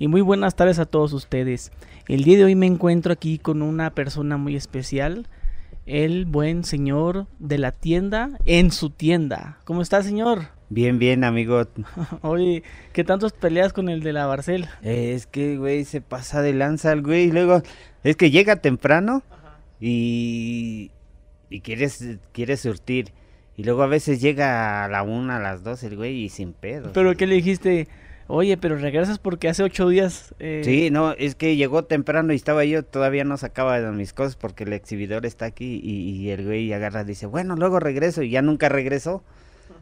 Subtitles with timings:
[0.00, 1.70] y muy buenas tardes a todos ustedes.
[2.08, 5.28] El día de hoy me encuentro aquí con una persona muy especial,
[5.84, 9.58] el buen señor de la tienda en su tienda.
[9.64, 10.46] ¿Cómo está, señor?
[10.70, 11.66] Bien, bien, amigo.
[12.22, 12.62] Oye,
[12.94, 14.68] ¿qué tantos peleas con el de la Barcel?
[14.82, 17.30] Eh, es que, güey, se pasa de lanza el güey.
[17.30, 17.62] Luego,
[18.02, 19.22] es que llega temprano
[19.80, 20.92] y,
[21.50, 23.12] y quieres, quieres surtir.
[23.54, 26.54] Y luego a veces llega a la una, a las dos el güey y sin
[26.54, 26.90] pedo.
[26.94, 27.86] ¿Pero qué le dijiste?
[28.30, 30.34] Oye, pero regresas porque hace ocho días...
[30.38, 34.12] eh, Sí, no, es que llegó temprano y estaba yo, todavía no sacaba de mis
[34.12, 37.80] cosas porque el exhibidor está aquí y, y el güey agarra y dice, bueno, luego
[37.80, 39.22] regreso y ya nunca regresó.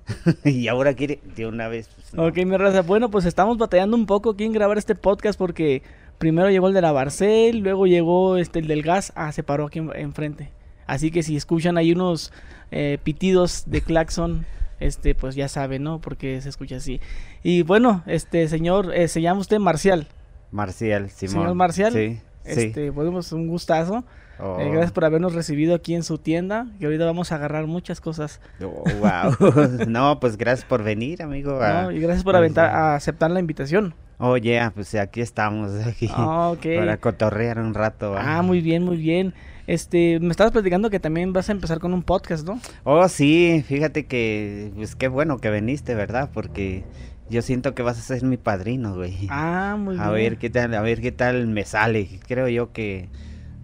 [0.45, 1.89] y ahora quiere de una vez.
[1.95, 2.25] pues, no.
[2.27, 2.83] Ok, mi raza.
[2.83, 5.83] Bueno, pues estamos batallando un poco aquí en grabar este podcast porque
[6.19, 9.67] primero llegó el de la Barcel, luego llegó este el del gas, ah, se paró
[9.67, 10.51] aquí en- enfrente.
[10.87, 12.33] Así que si escuchan ahí unos
[12.71, 14.47] eh, pitidos de claxon,
[14.81, 16.01] este, pues ya saben, ¿no?
[16.01, 17.01] Porque se escucha así.
[17.43, 20.09] Y bueno, este señor, eh, se llama usted Marcial.
[20.51, 21.35] Marcial, Simón.
[21.35, 22.51] Señor Marcial, Sí, sí.
[22.61, 24.05] Este, pues un gustazo.
[24.41, 24.59] Oh.
[24.61, 26.67] Eh, gracias por habernos recibido aquí en su tienda.
[26.79, 28.41] Y ahorita vamos a agarrar muchas cosas.
[28.63, 29.87] Oh, wow.
[29.89, 31.61] no, pues gracias por venir, amigo.
[31.61, 31.91] a- ¿no?
[31.93, 33.95] Y gracias por aventar, a aceptar la invitación.
[34.19, 36.09] Oye, ah, pues aquí estamos, aquí.
[36.13, 36.55] Ah.
[36.63, 38.15] Para cotorrear un rato.
[38.17, 39.35] Ah, muy bien, muy bien.
[39.69, 42.59] Este, me estabas platicando que también vas a empezar con un podcast, ¿no?
[42.85, 46.31] Oh, sí, fíjate que, pues qué bueno que viniste, ¿verdad?
[46.33, 46.85] Porque
[47.29, 49.27] yo siento que vas a ser mi padrino, güey.
[49.31, 50.07] Ah, muy bien.
[50.07, 52.09] a ver qué tal, a ver qué tal me sale.
[52.27, 53.11] Creo yo que,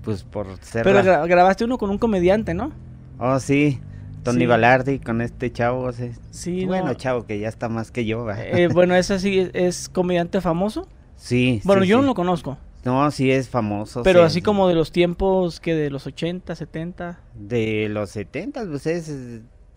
[0.03, 0.85] pues por ser...
[0.85, 2.71] Pero la- gra- grabaste uno con un comediante, ¿no?
[3.19, 3.81] Oh, sí,
[4.25, 4.47] Tony Sí.
[4.47, 5.91] Balardi con este chavo.
[5.93, 6.11] sí.
[6.31, 6.95] Sí, bueno, no.
[6.95, 8.27] chavo, que ya está más que yo.
[8.31, 10.87] Eh, bueno, ese sí es, es comediante famoso.
[11.17, 11.63] sí.
[11.65, 12.01] Bueno, sí, yo sí.
[12.03, 12.59] no lo conozco.
[12.85, 14.03] No, sí es famoso.
[14.03, 14.27] Pero sí.
[14.27, 17.19] así como de los tiempos que de los 80, 70.
[17.35, 19.11] De los 70, pues es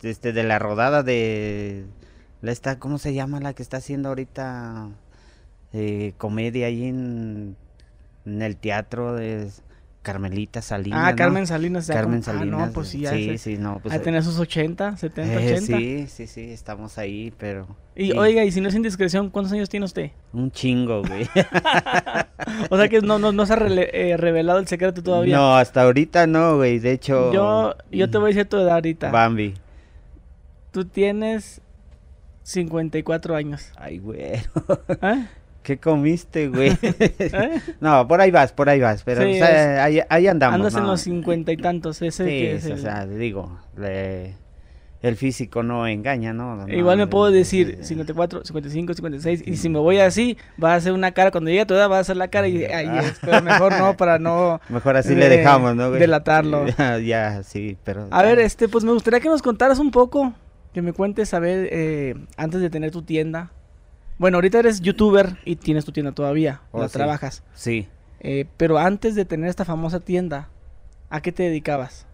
[0.02, 1.86] este de la rodada de
[2.40, 4.90] la esta ¿cómo se llama la que está haciendo ahorita
[5.72, 7.56] eh, comedia ahí en,
[8.24, 9.50] en el teatro de
[10.12, 11.00] Carmelita Salinas?
[11.02, 11.16] ah, ¿no?
[11.16, 11.86] Carmen Salinas.
[11.86, 12.60] ya Carmen como- Salinas.
[12.60, 15.32] Ah, no, pues sí, ya sí, sí, no, pues Ahí eh, tenía sus 80, 70,
[15.42, 15.76] eh, 80.
[15.78, 19.52] sí, sí, sí, estamos ahí, pero Y sí, oiga, y si no es indiscreción, ¿cuántos
[19.52, 20.10] años tiene usted?
[20.32, 21.28] un chingo, güey.
[22.70, 25.36] O sea que no, no, no se ha rele- eh, revelado el secreto todavía.
[25.36, 28.74] no, hasta ahorita no, güey, de hecho Yo, yo te voy a decir tu edad
[28.74, 29.10] ahorita.
[29.10, 29.54] Bambi.
[30.70, 31.60] Tú tienes
[32.44, 33.72] 54 años.
[33.76, 34.20] Ay, güey.
[34.22, 34.42] ¿Eh?
[35.68, 36.70] ¿Qué comiste, güey?
[36.82, 37.60] ¿Eh?
[37.82, 40.54] No, por ahí vas, por ahí vas, pero Sí, o sea, ahí, ahí andamos.
[40.54, 42.00] Andas en los cincuenta y tantos.
[42.00, 44.34] Ese Sí, que es o el- sea, digo, le-
[45.02, 46.56] el físico no engaña, ¿no?
[46.56, 49.42] No, Igual me puedo decir eh, 54, 55, 56.
[49.46, 51.30] Y si me voy así, va a hacer una cara.
[51.30, 53.18] Cuando llegue a tu edad, va a hacer la cara y ahí es.
[53.20, 54.62] Pero mejor no, para no.
[54.70, 56.00] Mejor así le dejamos, ¿no, güey?
[56.00, 56.64] delatarlo.
[56.78, 58.08] Ya, ya, sí, pero...
[58.10, 60.32] A ver, este, pues me gustaría que nos contaras un poco.
[60.72, 63.52] Que me cuentes, a ver, eh, antes de tener tu tienda.
[64.18, 66.62] Bueno, ahorita eres youtuber y tienes tu tienda todavía.
[66.72, 66.94] Oh, la sí.
[66.94, 67.44] trabajas.
[67.54, 67.88] Sí.
[68.20, 70.48] Eh, pero antes de tener esta famosa tienda,
[71.08, 72.04] ¿a qué te dedicabas?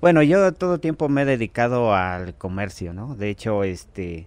[0.00, 3.14] Bueno, yo todo tiempo me he dedicado al comercio, ¿no?
[3.14, 4.26] De hecho, este,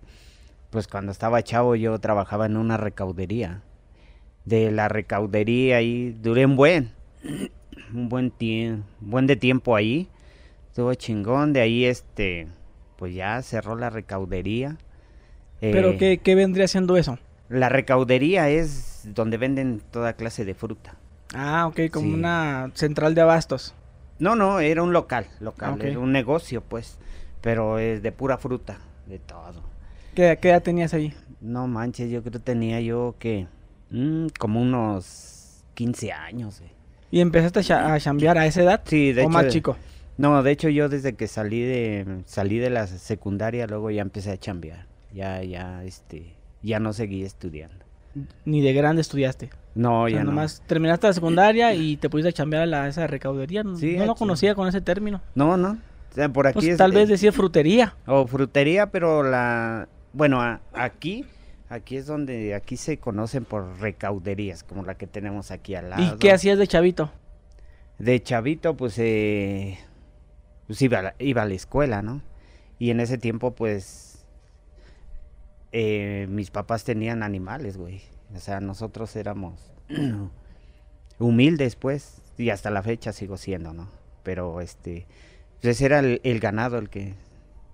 [0.70, 3.62] pues cuando estaba chavo yo trabajaba en una recaudería.
[4.46, 6.92] De la recaudería ahí duré un buen,
[7.94, 10.08] un buen tiempo, buen de tiempo ahí.
[10.70, 12.48] Estuvo chingón, de ahí este,
[12.96, 14.78] pues ya cerró la recaudería.
[15.72, 17.18] ¿Pero Eh, qué, qué vendría siendo eso?
[17.50, 20.96] La recaudería es donde venden toda clase de fruta.
[21.34, 22.14] Ah, ok, como Sí.
[22.14, 23.74] una central de abastos.
[24.20, 25.84] No, no, era un local, local, Ok.
[25.84, 26.98] era un negocio, pues,
[27.42, 28.78] pero es de pura fruta,
[29.08, 29.62] de todo.
[30.16, 31.14] ¿Qué, qué edad tenías ahí?
[31.42, 33.48] No manches, yo creo que tenía yo que
[33.92, 36.62] mm, como unos 15 años.
[36.62, 36.72] eh.
[37.12, 38.82] ¿Y empezaste a, cha- a chambear a esa edad?
[38.86, 39.30] Sí, de ¿O hecho.
[39.30, 39.78] más chico?
[40.18, 44.32] No, de hecho yo desde que salí de salí de la secundaria luego ya empecé
[44.32, 44.86] a chambear.
[45.16, 47.84] Ya ya este ya no seguí estudiando.
[48.46, 49.50] Ni de grande estudiaste.
[49.76, 50.32] No, o sea, ya no.
[50.32, 53.64] nomás terminaste la secundaria y te pusiste a chambear a la, esa recaudería.
[53.64, 55.22] No, Sí, no lo conocía con ese término.
[55.36, 55.72] No, no.
[56.12, 57.96] O sea, por aquí Pues es tal vez decir frutería.
[58.06, 59.90] O frutería, pero la...
[60.14, 61.26] Bueno, a- aquí,
[61.68, 66.02] aquí es donde, aquí se conocen por recauderías, como la que tenemos aquí al lado.
[66.02, 67.12] ¿Y qué hacías de chavito?
[68.00, 69.78] De chavito, pues, eh,
[70.68, 72.22] pues iba, a la, iba a la escuela, ¿no?
[72.80, 74.15] Y en ese tiempo, pues,
[75.78, 78.02] eh, mis papás tenían animales, güey.
[78.34, 79.74] O sea, nosotros éramos
[81.20, 83.90] humildes, pues, y hasta la fecha sigo siendo, ¿no?
[84.24, 85.06] Pero, este,
[85.62, 87.14] pues era el, el ganado el que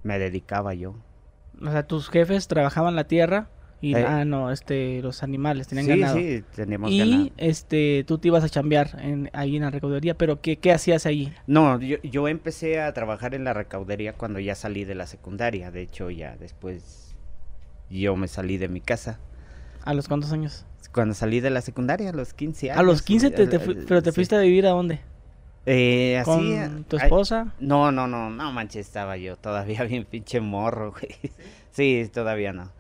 [0.04, 0.96] me dedicaba yo.
[1.62, 3.50] O sea, tus jefes trabajaban la tierra
[3.82, 4.06] y Eh.
[4.08, 6.18] ah no, este los animales tenían sí, ganado.
[6.18, 7.30] sí, teníamos y ganado.
[7.38, 11.06] este tú te ibas a chambear en, ahí en la recaudería, pero ¿qué, qué hacías
[11.06, 11.34] ahí?
[11.48, 15.70] No, yo, yo empecé a trabajar en la recaudería cuando ya salí de la secundaria.
[15.72, 17.11] De hecho, ya después
[18.00, 19.20] yo me salí de mi casa.
[19.84, 20.66] ¿A los cuántos años?
[20.92, 22.80] cuando salí de la secundaria, a los 15 años.
[22.80, 24.16] A los 15, te, te pero te sí.
[24.16, 25.00] fuiste a vivir a dónde?
[25.66, 26.26] Eh, así.
[26.26, 27.54] ¿Con tu ay, esposa?
[27.60, 31.16] No, no, no, no manches, estaba yo todavía bien pinche morro, güey.
[31.72, 32.72] Sí, todavía no.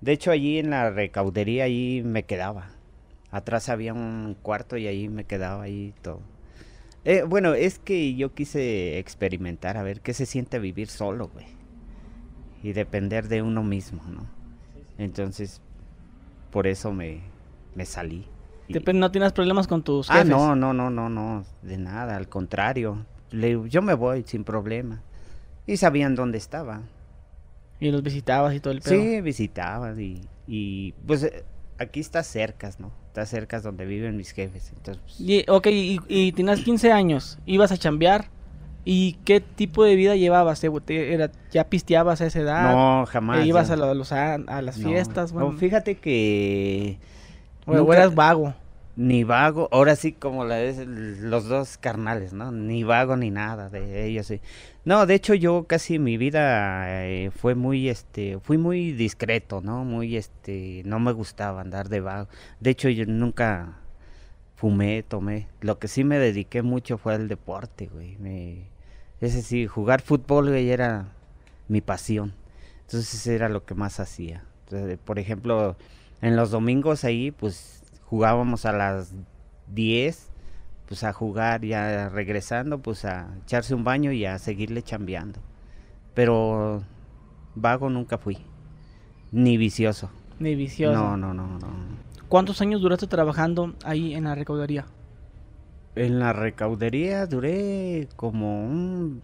[0.00, 2.70] De hecho, allí en la recaudería, allí me quedaba.
[3.30, 6.20] Atrás había un cuarto y ahí me quedaba ahí todo.
[7.04, 11.46] Eh, bueno, es que yo quise experimentar a ver qué se siente vivir solo, güey.
[12.62, 14.41] Y depender de uno mismo, ¿no?
[14.98, 15.60] Entonces,
[16.50, 17.22] por eso me,
[17.74, 18.26] me salí.
[18.68, 20.28] Y- no tienes problemas con tus Ah, jefes.
[20.30, 23.04] no, no, no, no, no, de nada, al contrario.
[23.30, 25.02] Le- yo me voy sin problema.
[25.66, 26.82] Y sabían dónde estaba.
[27.80, 29.00] Y los visitabas y todo el pedo.
[29.02, 31.44] Sí, visitaban y, y pues eh,
[31.78, 32.92] aquí está cercas, ¿no?
[33.08, 34.72] Está cerca donde viven mis jefes.
[34.76, 38.30] Entonces, pues, Y, ok, y, y tenías 15 años, ibas a chambear.
[38.84, 40.60] ¿Y qué tipo de vida llevabas?
[40.60, 42.72] ¿Te- te- era, ¿Ya pisteabas a esa edad?
[42.74, 43.38] no, jamás.
[43.38, 45.32] ¿E ibas a, lo- a los, a, a las no, fiestas?
[45.32, 46.98] no, fíjate que
[47.66, 48.54] o- nunca- eras vago.
[48.96, 52.50] ni vago, ahora sí como la es los dos carnales, ¿no?
[52.52, 54.40] Ni vago ni nada de ellos, sí.
[54.84, 59.84] No, de hecho yo casi mi vida eh, fue muy, este, fui muy discreto, ¿no?
[59.84, 62.28] Muy, este, no me gustaba andar de vago.
[62.60, 63.78] De hecho yo nunca
[64.62, 65.48] fumé, tomé.
[65.60, 68.16] Lo que sí me dediqué mucho fue al deporte, güey.
[68.18, 68.68] Me,
[69.20, 71.08] ese sí, jugar fútbol, güey, era
[71.66, 72.32] mi pasión.
[72.82, 74.44] Entonces era lo que más hacía.
[74.66, 75.76] Entonces, por ejemplo,
[76.20, 79.12] en los domingos ahí, pues jugábamos a las
[79.66, 80.30] 10,
[80.86, 85.40] pues a jugar ya regresando, pues a echarse un baño y a seguirle chambeando.
[86.14, 86.84] Pero
[87.56, 88.38] vago nunca fui,
[89.32, 90.08] ni vicioso.
[90.38, 90.96] Ni vicioso.
[90.96, 91.91] No, no, no, no.
[92.32, 94.86] ¿Cuántos años duraste trabajando ahí en la recaudería?
[95.94, 99.22] En la recaudería duré como un,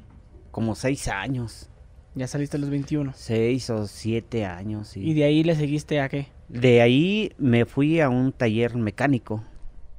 [0.51, 1.71] como seis años,
[2.15, 3.15] Ya saliste a los 21.
[3.15, 4.89] seis o siete años.
[4.89, 5.01] sí.
[5.01, 6.29] ¿Y de ahí le seguiste a qué?
[6.49, 9.43] De ahí me fui a un taller mecánico.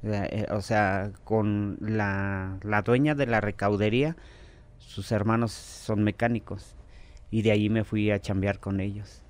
[0.02, 4.16] eh, eh, O sea, con la, la dueña de la recaudería,
[4.78, 6.76] sus hermanos son mecánicos.
[7.30, 9.22] Y de ahí me fui a chambear con ellos.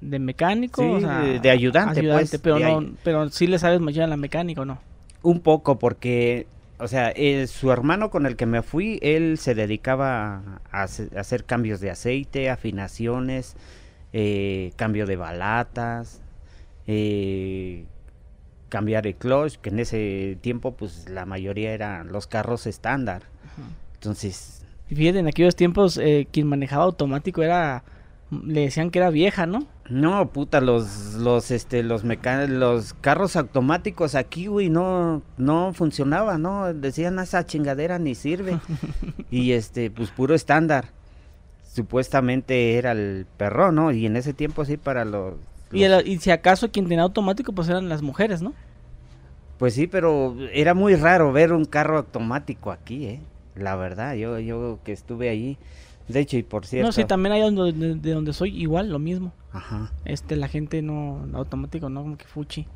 [0.00, 0.82] ¿De mecánico?
[0.82, 2.94] Sí, O sea, de- ayudante, pues, pero, no, ahí.
[3.02, 4.78] pero sí le sabes machar a la mecánica, ¿o no?
[5.22, 6.46] Un poco, porque,
[6.78, 11.08] o sea, eh, su hermano con el que me fui, él se dedicaba a, hace-
[11.16, 13.56] a hacer cambios de aceite, afinaciones,
[14.12, 16.20] eh, cambio de balatas,
[16.86, 17.84] eh,
[18.68, 23.22] cambiar el clutch, que en ese tiempo, pues la mayoría eran los carros estándar.
[23.94, 27.82] Entonces, fíjate, en aquellos tiempos eh, quien manejaba automático era...
[28.30, 29.66] Le decían que era vieja, ¿no?
[29.88, 36.42] no, puta, los, los, este, los meca- los carros automáticos aquí, güey, no, no funcionaban,
[36.42, 36.74] ¿no?
[36.74, 38.58] Decían, esa chingadera ni sirve.
[39.30, 40.86] y este, pues puro estándar.
[41.72, 43.92] Supuestamente era el perro, ¿no?
[43.92, 45.34] Y en ese tiempo sí para los...
[45.72, 48.54] Y, el- y si acaso quien tenía automático pues eran las mujeres, ¿no?
[49.58, 53.20] Pues sí, pero era muy raro ver un carro automático aquí, ¿eh?
[53.54, 55.56] La verdad, yo, yo que estuve ahí.
[56.08, 56.86] De hecho, y por cierto...
[56.88, 59.32] No, sí, también allá donde, de, de donde soy igual, lo mismo.
[59.52, 59.92] Ajá.
[60.04, 62.66] Este, la gente no, automático, no, como que fuchi.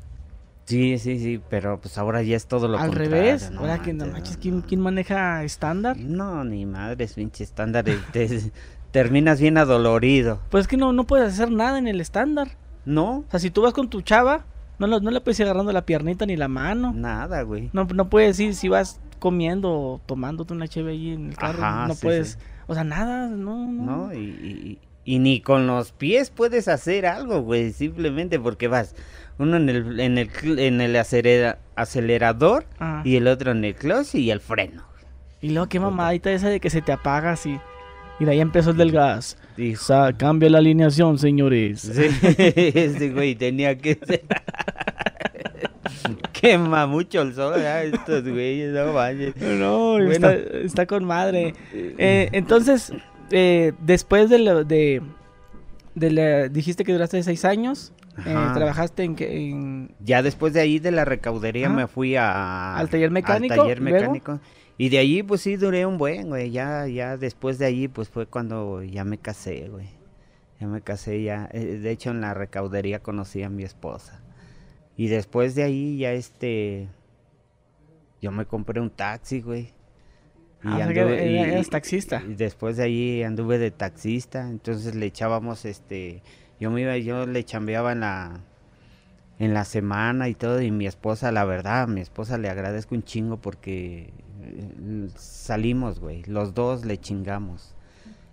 [0.65, 3.11] Sí, sí, sí, pero pues ahora ya es todo lo Al contrario.
[3.11, 4.65] revés, no ahora que no manches, no, ¿quién, no.
[4.65, 5.97] quién maneja estándar?
[5.97, 7.83] No, ni madres, pinche estándar.
[7.83, 8.51] te-
[8.91, 10.39] terminas bien adolorido.
[10.49, 12.49] Pues es que no, no puedes hacer nada en el estándar.
[12.85, 14.45] No, O sea, si tú vas con tu chava,
[14.79, 16.93] no, lo- no le puedes ir agarrando la piernita ni la mano.
[16.93, 17.69] nada, güey.
[17.73, 21.63] No, no puedes ir si vas comiendo o tomándote una cheve ahí en el carro.
[21.63, 22.29] Ajá, no sí, puedes.
[22.31, 22.37] sí.
[22.67, 24.07] O sea, nada, no, no.
[24.07, 27.71] No, y, y- y ni con los pies puedes hacer algo, güey.
[27.73, 28.95] Simplemente porque vas
[29.39, 33.01] uno en el, en el, en el acelera- acelerador Ah.
[33.03, 34.83] y el otro en el clutch y el freno.
[35.41, 37.59] Y luego qué mamadita esa de que se te apaga así.
[38.19, 39.37] Y de ahí empezó el del gas.
[39.57, 41.81] Dijo, Sa- cambia la alineación, señores.
[41.81, 42.03] Sí,
[42.37, 44.21] ese güey tenía que ser.
[46.33, 47.85] Quema mucho el sol, ¿verdad?
[47.85, 49.35] estos güeyes, no manches.
[49.41, 50.11] No, Bueno.
[50.11, 51.53] está, está con madre.
[51.73, 52.93] Eh, entonces,
[53.31, 55.01] eh, después de, lo- de,
[55.95, 57.93] de la- dijiste que duraste seis años,
[58.25, 61.75] eh, trabajaste en, que- en Ya después de ahí de la recaudería Ajá.
[61.75, 62.75] me fui a...
[62.77, 63.53] ¿Al taller mecánico?
[63.53, 63.97] Al taller ¿Luego?
[63.97, 64.39] mecánico.
[64.77, 66.49] Y de allí pues sí duré un buen, güey.
[66.51, 69.89] Ya, ya después de allí pues fue cuando ya me casé, güey.
[70.59, 71.49] Ya me casé ya.
[71.53, 74.20] eh, De hecho en la recaudería conocí a mi esposa.
[74.97, 76.87] Y después de ahí ya este...
[78.21, 79.61] Yo me compré un taxi, güey.
[80.63, 82.23] Y Ah, o sea que anduve- y- eras taxista.
[82.27, 86.21] y después de ahí anduve de taxista, entonces le echábamos este,
[86.59, 88.41] yo me iba, yo le chambeaba en la
[89.39, 92.93] en la semana y todo y mi esposa, la verdad, a mi esposa le agradezco
[92.93, 97.73] un chingo porque eh, salimos, güey, los dos le chingamos.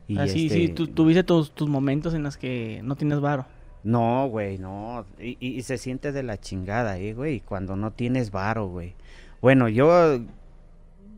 [0.06, 3.46] Y Así, este, sí, tú tuviste tus, tus momentos en los que no tienes varo.
[3.84, 5.06] No, güey, no.
[5.18, 8.94] Y, se siente de la chingada, eh, güey, cuando no tienes varo, güey.
[9.40, 10.20] Bueno, yo,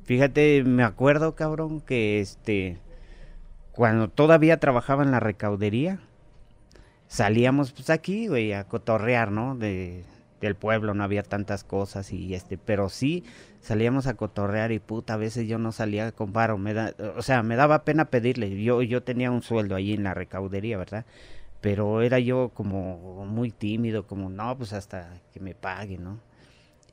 [0.04, 2.78] fíjate, me acuerdo, cabrón, que este,
[3.72, 6.00] cuando todavía trabajaba en la recaudería,
[7.08, 9.56] salíamos pues aquí, güey, a cotorrear, ¿no?
[9.56, 10.04] De,
[10.40, 13.24] del pueblo, no había tantas cosas y este, pero sí
[13.60, 17.22] salíamos a cotorrear y puta, a veces yo no salía con varo, me da, o
[17.22, 18.62] sea, me daba pena pedirle.
[18.62, 21.04] Yo, yo tenía un sueldo ahí en la recaudería, ¿verdad?
[21.60, 26.18] Pero era yo como muy tímido, como no, pues hasta que me pague, ¿no?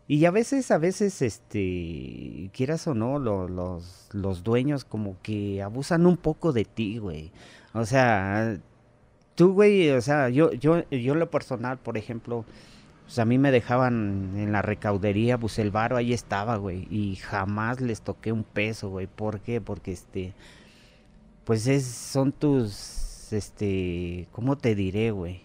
[0.08, 5.62] Y a veces, a veces, este, quieras o no, lo- los, los dueños como que
[5.62, 7.32] abusan un poco de ti, güey.
[7.74, 8.58] O sea,
[9.36, 12.46] tú, güey, o sea, yo, yo, yo lo personal, por ejemplo,
[13.06, 17.16] pues a mí me dejaban en la recaudería, pues el varo ahí estaba, güey, y
[17.18, 19.08] jamás les toqué un peso, güey.
[19.08, 19.62] ¿Por qué?
[19.62, 20.34] Porque este,
[21.44, 22.68] pues es, son tus,
[23.34, 25.42] este, ¿cómo te diré, güey?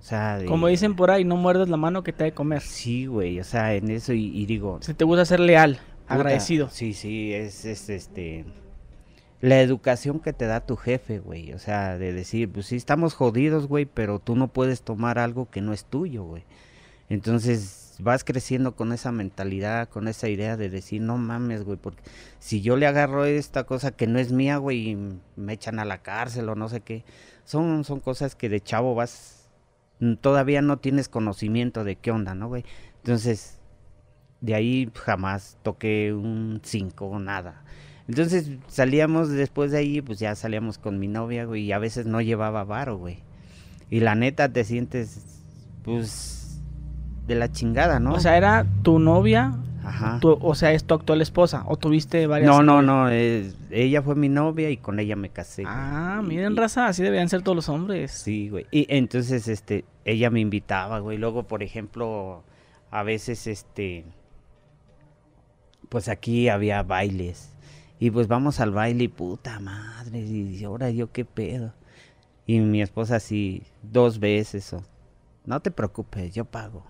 [0.00, 2.32] O sea, de- Como dicen por ahí, no muerdas la mano que te ha de
[2.34, 2.60] comer.
[2.62, 6.14] Sí, güey, o sea, en eso y, y digo, Si te gusta ser leal, puta,
[6.14, 6.68] agradecido.
[6.70, 8.44] Sí, sí, es, es este,
[9.40, 13.14] la educación que te da tu jefe, güey, o sea, de decir, pues sí, estamos
[13.14, 16.44] jodidos, güey, pero tú no puedes tomar algo que no es tuyo, güey.
[17.08, 22.02] Entonces vas creciendo con esa mentalidad, con esa idea de decir, no mames, güey, porque
[22.38, 24.98] si yo le agarro esta cosa que no es mía, güey, y
[25.36, 27.04] me echan a la cárcel o no sé qué,
[27.44, 29.48] son, son cosas que de chavo vas,
[30.00, 32.64] mm, todavía no tienes conocimiento de qué onda, ¿no, güey?
[32.96, 33.58] Entonces,
[34.40, 37.64] de ahí jamás toqué un 5 o nada.
[38.08, 42.06] Entonces salíamos después de ahí, pues ya salíamos con mi novia, güey, y a veces
[42.06, 43.18] no llevaba varo, güey.
[43.90, 45.42] Y la neta te sientes,
[45.84, 46.41] pues,
[47.32, 48.14] de la chingada, ¿no?
[48.14, 50.18] O sea, era tu novia, Ajá.
[50.20, 52.50] tu- o sea, es tu actual esposa, o tuviste varias.
[52.50, 55.64] No, no, no, es- ella fue mi novia y con ella me casé.
[55.66, 58.12] Ah, miren, y- raza, así deberían ser todos los hombres.
[58.12, 58.66] Sí, güey.
[58.70, 61.18] Y entonces, este, ella me invitaba, güey.
[61.18, 62.42] Luego, por ejemplo,
[62.90, 64.04] a veces, este,
[65.88, 67.50] pues aquí había bailes.
[67.98, 71.72] Y pues vamos al baile y puta madre, y ahora yo qué pedo.
[72.46, 74.82] Y mi esposa así, dos veces, o,
[75.46, 76.84] no te preocupes, yo pago.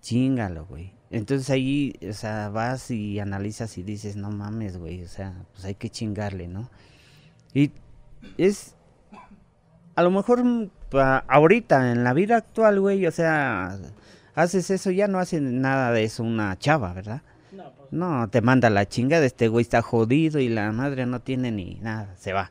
[0.00, 0.92] Chingalo, güey.
[1.10, 5.64] Entonces ahí, o sea, vas y analizas y dices, no mames, güey, o sea, pues
[5.64, 6.70] hay que chingarle, ¿no?
[7.54, 7.72] Y
[8.36, 8.74] es,
[9.94, 10.70] a lo mejor mm,
[11.28, 13.78] ahorita, en la vida actual, güey, o sea,
[14.34, 17.22] haces eso, ya no hace nada de eso una chava, ¿verdad?
[17.52, 21.20] No, pues, No, te manda la chingada, este güey está jodido y la madre no
[21.20, 22.50] tiene ni nada, se va.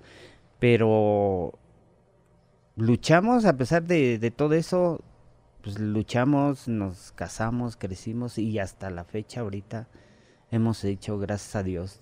[0.60, 1.54] Pero
[2.76, 5.02] luchamos a pesar de, de todo eso,
[5.62, 9.88] pues luchamos, nos casamos, crecimos y hasta la fecha ahorita
[10.52, 12.00] hemos hecho, gracias a Dios,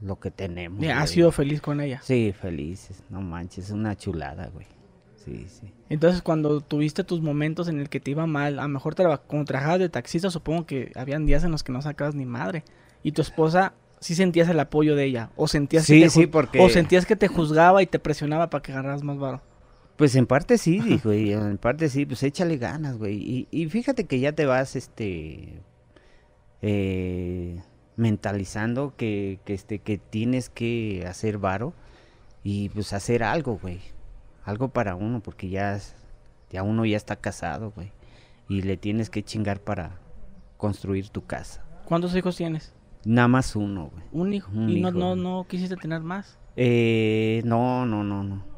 [0.00, 0.78] lo que tenemos.
[0.88, 1.06] has güey.
[1.08, 2.00] sido feliz con ella.
[2.02, 4.66] Sí, felices, no manches, una chulada, güey.
[5.24, 5.72] Sí, sí.
[5.88, 9.18] Entonces, cuando tuviste tus momentos en el que te iba mal, a lo mejor traba-
[9.18, 12.62] cuando trabajabas de taxista, supongo que habían días en los que no sacabas ni madre.
[13.02, 15.30] Y tu esposa, sí sentías el apoyo de ella.
[15.36, 18.50] O sentías, Sí, que, te sí, porque- o sentías que te juzgaba y te presionaba
[18.50, 19.40] para que agarraras más varo.
[19.96, 23.16] Pues en parte sí, dijo, y en parte sí, pues échale ganas, güey.
[23.16, 25.60] Y, y fíjate que ya te vas, este,
[26.62, 27.62] eh,
[27.96, 31.74] mentalizando que, que, este, que tienes que hacer varo
[32.42, 33.80] y pues hacer algo, güey.
[34.44, 35.78] Algo para uno, porque ya,
[36.50, 37.92] ya uno ya está casado, güey.
[38.48, 39.98] Y le tienes que chingar para
[40.56, 41.64] construir tu casa.
[41.84, 42.74] ¿Cuántos hijos tienes?
[43.04, 44.04] Nada más uno, güey.
[44.12, 44.50] Un hijo.
[44.52, 46.38] Un y no, hijo, no, no quisiste tener más.
[46.56, 48.53] Eh, no, no, no, no.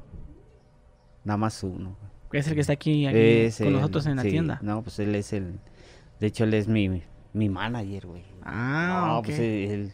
[1.27, 1.95] Nada más uno.
[2.33, 4.59] Es el que está aquí, aquí Es con el- nosotros en la sí, tienda.
[4.63, 5.59] No, pues él es el.
[6.21, 7.03] De hecho, él es mi,
[7.35, 8.23] mi manager, güey.
[8.43, 9.27] Ah, no, ok.
[9.27, 9.93] pues él-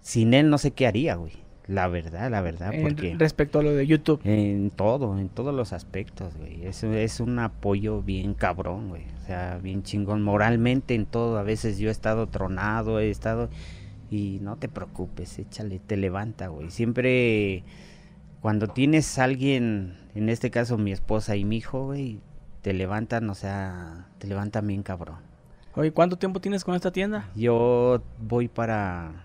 [0.00, 1.32] sin él no sé qué haría, güey.
[1.66, 3.16] La verdad, la verdad, En- porque.
[3.18, 4.20] respecto a lo de YouTube.
[4.24, 6.64] En todo, en todos los aspectos, güey.
[6.64, 9.02] Eso es un apoyo bien cabrón, güey.
[9.20, 10.22] O sea, bien chingón.
[10.22, 11.38] Moralmente en todo.
[11.38, 13.48] A veces yo he estado tronado, he estado.
[14.12, 16.70] Y no te preocupes, échale, te levanta, güey.
[16.70, 17.64] Siempre
[18.40, 22.20] cuando tienes a alguien, en este caso mi esposa y mi hijo, güey,
[22.62, 25.18] te levantan, o sea, te levantan bien cabrón.
[25.74, 27.28] Oye, ¿cuánto tiempo tienes con esta tienda?
[27.34, 29.24] Yo voy para.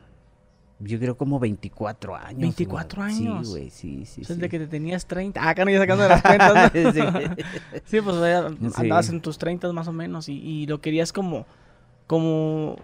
[0.79, 2.33] Yo creo como 24 años.
[2.33, 2.41] güey.
[2.41, 3.47] 24 años.
[3.47, 4.23] Sí, güey, sí, sí.
[4.25, 4.41] Sea, sí.
[4.41, 5.39] desde que te tenías 30.
[5.41, 6.73] Ah, acá no ya sacando de las cuentas.
[6.73, 6.91] ¿no?
[6.93, 7.01] Sí.
[7.85, 8.15] Sí, pues
[8.59, 8.81] Sí.
[8.81, 11.45] andabas en tus 30 más o menos y, y lo querías como,
[12.07, 12.77] como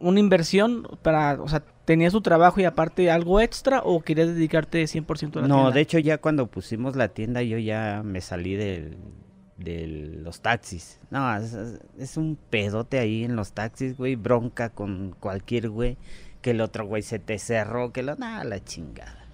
[0.00, 4.82] una inversión para, o sea, tenías tu trabajo y aparte algo extra o querías dedicarte
[4.84, 5.70] 100% a la No, tienda?
[5.72, 8.96] de hecho ya cuando pusimos la tienda yo ya me salí del,
[9.56, 9.86] de
[10.22, 11.00] los taxis.
[11.10, 15.96] No, es un pedote ahí en los taxis, güey, bronca con cualquier güey,
[16.42, 19.26] que el otro güey se te cerró, que lo, nada, la chingada.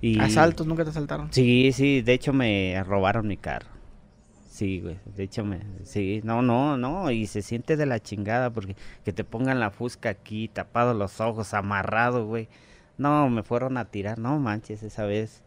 [0.00, 1.30] Y, Asaltos, nunca te asaltaron.
[1.30, 3.68] Sí, sí, de hecho me robaron mi carro.
[4.60, 4.98] Sí, güey.
[5.06, 7.10] De hecho, me, sí, no, no, no.
[7.10, 8.76] Y se siente de la chingada porque
[9.06, 12.46] que te pongan la fusca aquí, tapado los ojos, amarrado, güey.
[12.98, 14.18] No, me fueron a tirar.
[14.18, 15.42] No manches, esa vez.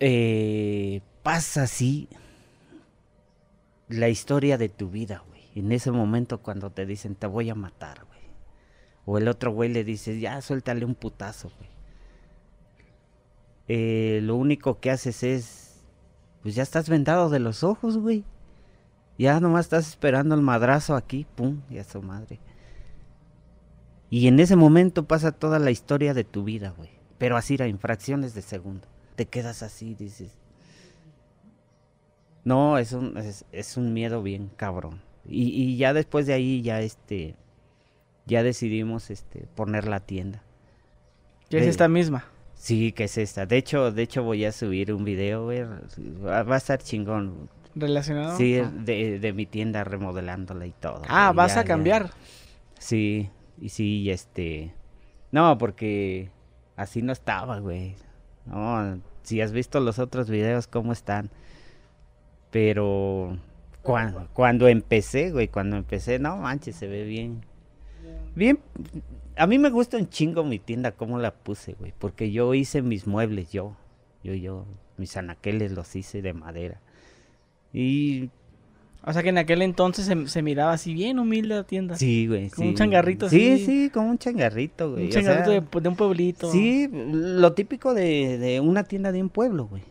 [0.00, 2.08] Eh, pasa así
[3.88, 5.42] la historia de tu vida, güey.
[5.54, 8.20] En ese momento cuando te dicen, te voy a matar, güey.
[9.04, 11.68] O el otro güey le dice, ya suéltale un putazo, güey.
[13.68, 15.65] Eh, lo único que haces es,
[16.46, 18.22] pues ya estás vendado de los ojos, güey.
[19.18, 22.38] Ya nomás estás esperando el madrazo aquí, pum, y a su madre.
[24.10, 26.90] Y en ese momento pasa toda la historia de tu vida, güey.
[27.18, 28.86] Pero así a infracciones de segundo.
[29.16, 30.38] Te quedas así, dices.
[32.44, 35.02] No, es un, es, es un miedo bien cabrón.
[35.24, 37.34] Y, y, ya después de ahí, ya este,
[38.24, 40.44] ya decidimos este, poner la tienda.
[41.50, 42.24] ¿Qué es esta misma?
[42.56, 43.46] Sí, que es esta.
[43.46, 45.62] De hecho, de hecho voy a subir un video, güey.
[46.24, 47.48] Va, a estar chingón.
[47.74, 48.36] ¿Relacionado?
[48.36, 51.02] Sí, de, de, mi tienda remodelándola y todo.
[51.08, 51.36] Ah, güey.
[51.36, 52.06] ¿vas Ya, a cambiar?
[52.06, 52.12] ya.
[52.78, 54.72] Sí, y sí, este...
[55.30, 56.30] No, porque
[56.76, 57.94] así no estaba, güey.
[58.46, 61.30] No, si has visto los otros videos, cómo están.
[62.50, 63.36] Pero
[63.82, 67.44] cuando, cuando empecé, güey, cuando empecé, no manches, se ve bien.
[68.34, 68.58] Bien,
[69.36, 71.92] a mí me gusta un chingo mi tienda, cómo la puse, güey.
[71.98, 73.76] Porque yo hice mis muebles, yo.
[74.22, 74.64] Yo, yo,
[74.96, 76.80] mis anaqueles los hice de madera.
[77.72, 78.30] Y
[79.04, 81.96] O sea que en aquel entonces se, se miraba así bien humilde la tienda.
[81.96, 82.50] Sí, güey.
[82.50, 82.78] Como un sí.
[82.78, 83.64] changarrito Sí, así.
[83.66, 85.04] sí, como un changarrito, güey.
[85.04, 86.50] Un o changarrito sea, de, de un pueblito.
[86.50, 89.82] Sí, lo típico de, de una tienda de un pueblo, güey.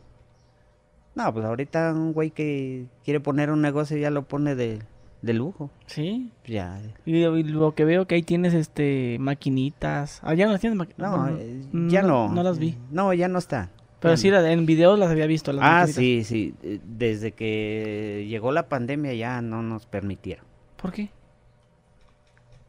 [1.16, 4.80] No, pues ahorita un güey que quiere poner un negocio ya lo pone de,
[5.26, 5.70] de lujo.
[5.88, 6.32] Sí.
[6.46, 6.80] Ya.
[7.06, 10.20] Y, y lo que veo que ahí tienes este maquinitas.
[10.24, 11.12] Ah, ya no las tienes maquinitas.
[11.12, 12.30] No, eh, ya no.
[12.32, 12.78] No las vi.
[12.92, 13.70] No, ya no está.
[14.00, 15.52] Pero Ya sí, en videos las había visto.
[15.54, 15.96] Las Ah, maquinitas.
[15.96, 16.54] sí, sí.
[16.64, 20.46] eh, Desde que llegó la pandemia ya no nos permitieron.
[20.82, 21.10] ¿Por qué?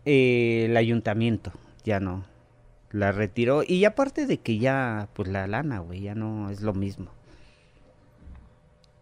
[0.04, 1.52] Eh, el ayuntamiento
[1.84, 2.24] ya no
[2.92, 6.72] la retiró y aparte de que ya pues la lana güey ya no es lo
[6.72, 7.10] mismo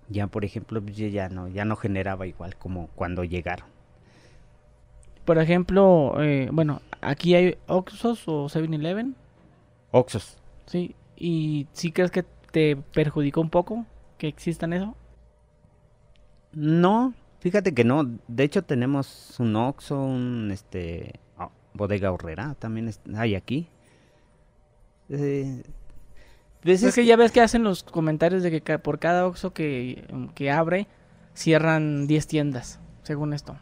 [0.09, 3.69] ya por ejemplo pues, ya no ya no generaba igual como cuando llegaron
[5.25, 9.15] Por ejemplo, eh, bueno, aquí hay Oxxos o 7-Eleven.
[9.91, 10.37] Oxos
[10.67, 10.95] Sí.
[11.17, 13.87] ¿Y sí crees que te perjudicó un poco
[14.19, 14.95] que existan eso?
[16.53, 22.91] no fíjate que no de hecho tenemos un Oxo un este ah, bodega horrera también
[23.17, 23.69] hay aquí
[25.11, 25.63] Eh,
[26.65, 29.53] pues es es que ya ves que hacen los comentarios de que por cada Oxxo
[29.53, 30.87] que, que abre,
[31.35, 33.57] cierran 10 tiendas, según esto.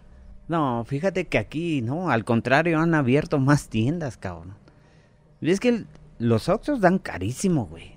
[0.49, 4.55] No, fíjate que aquí, no, al contrario, han abierto más tiendas, cabrón.
[5.41, 5.87] Es que el-
[6.19, 7.97] los Oxxos dan carísimo, güey.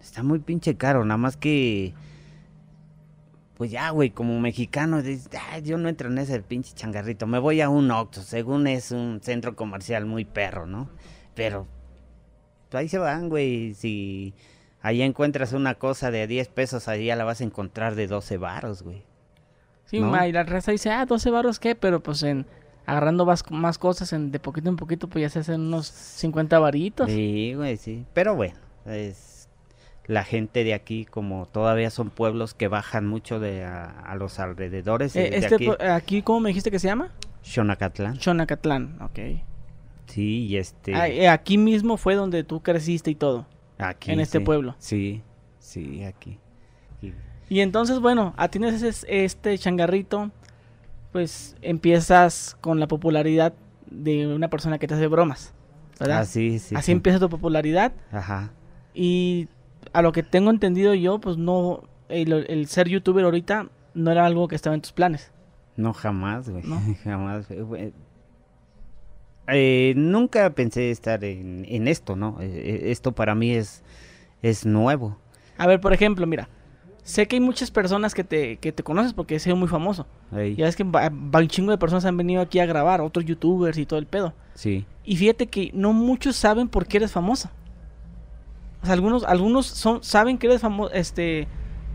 [0.00, 1.94] Está muy pinche caro, nada más que...
[3.56, 7.38] Pues ya, güey, como mexicano, dices, "Ah, yo no entro en ese pinche changarrito, me
[7.38, 10.90] voy a un Oxxo, según es un centro comercial muy perro, ¿no?
[11.34, 11.75] Pero, pues
[12.76, 14.34] ahí se van, güey, si
[14.80, 18.82] ahí encuentras una cosa de 10 pesos, allá la vas a encontrar de 12 varos,
[18.82, 19.02] güey.
[19.84, 20.10] Sí, ¿No?
[20.10, 21.74] ma, y la raza dice, ah, 12 baros, ¿qué?
[21.74, 22.46] Pero pues en
[22.86, 26.58] agarrando más, más cosas en, de poquito en poquito, pues ya se hacen unos 50
[26.58, 27.10] varitos.
[27.10, 28.04] Sí, güey, sí.
[28.14, 29.48] Pero bueno, es
[30.06, 34.38] la gente de aquí, como todavía son pueblos que bajan mucho de a, a los
[34.38, 37.10] alrededores Eh, de este, aquí, ¿cómo me dijiste que se llama?
[37.42, 38.18] Xonacatlán.
[38.18, 39.18] Chonacatlán, ok.
[40.06, 43.46] Sí, y este Ah, eh, aquí mismo fue donde tú creciste y todo.
[43.78, 44.44] aquí en este sí.
[44.44, 44.74] pueblo.
[44.78, 45.22] Sí,
[45.58, 46.38] sí, aquí.
[47.02, 47.12] Y-
[47.48, 50.30] Y entonces, bueno, atiendes ese- este changarrito,
[51.12, 53.52] pues empiezas con la popularidad
[53.90, 55.54] de una persona que te hace bromas,
[56.00, 56.20] ¿verdad?
[56.20, 56.74] Ah, sí, sí.
[56.74, 56.92] Así sí.
[56.92, 58.50] empieza tu popularidad Ajá.
[58.94, 59.48] y
[59.92, 64.26] a lo que tengo entendido yo, pues no, el, el ser youtuber ahorita no era
[64.26, 65.30] algo que estaba en tus planes.
[65.76, 66.62] No, jamás, güey.
[66.64, 66.80] ¿No?
[67.04, 67.48] Jamás.
[67.48, 67.92] güey.
[69.48, 72.38] Eh, nunca pensé estar en, en esto, ¿no?
[72.40, 73.82] Eh, eh, esto para mí es,
[74.42, 75.18] es nuevo.
[75.58, 76.48] A ver, por ejemplo, mira,
[77.02, 80.06] sé que hay muchas personas que te, que te conoces porque has sido muy famoso.
[80.36, 83.00] Ey, Ya ves que va, va un chingo de personas han venido aquí a grabar,
[83.00, 84.34] otros youtubers y todo el pedo.
[84.54, 84.84] Sí.
[85.04, 87.16] Y fíjate que no muchos saben por qué eres.
[87.16, 87.50] O sea,
[88.88, 91.46] algunos, algunos son, saben que eres famoso, este,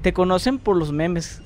[0.01, 1.41] te conocen por los memes.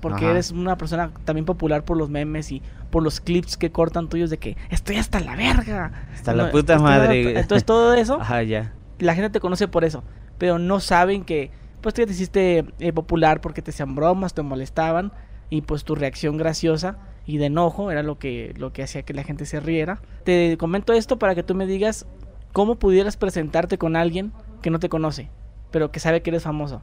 [0.00, 0.32] Porque Ajá.
[0.32, 4.30] eres una persona también popular por los memes y por los clips que cortan tuyos
[4.30, 5.92] de que estoy hasta la verga.
[6.12, 7.38] Hasta la puta madre.
[7.38, 8.72] Entonces todo eso, Ajá, ya.
[8.98, 10.04] la gente te conoce por eso.
[10.38, 14.34] Pero no saben que, pues tú ya te hiciste eh, popular porque te hacían bromas,
[14.34, 15.12] te molestaban.
[15.50, 19.14] Y pues tu reacción graciosa y de enojo era lo que, lo que hacía que
[19.14, 20.00] la gente se riera.
[20.24, 22.06] Te comento esto para que tú me digas
[22.52, 24.32] cómo pudieras presentarte con alguien
[24.62, 25.30] que no te conoce,
[25.70, 26.82] pero que sabe que eres famoso.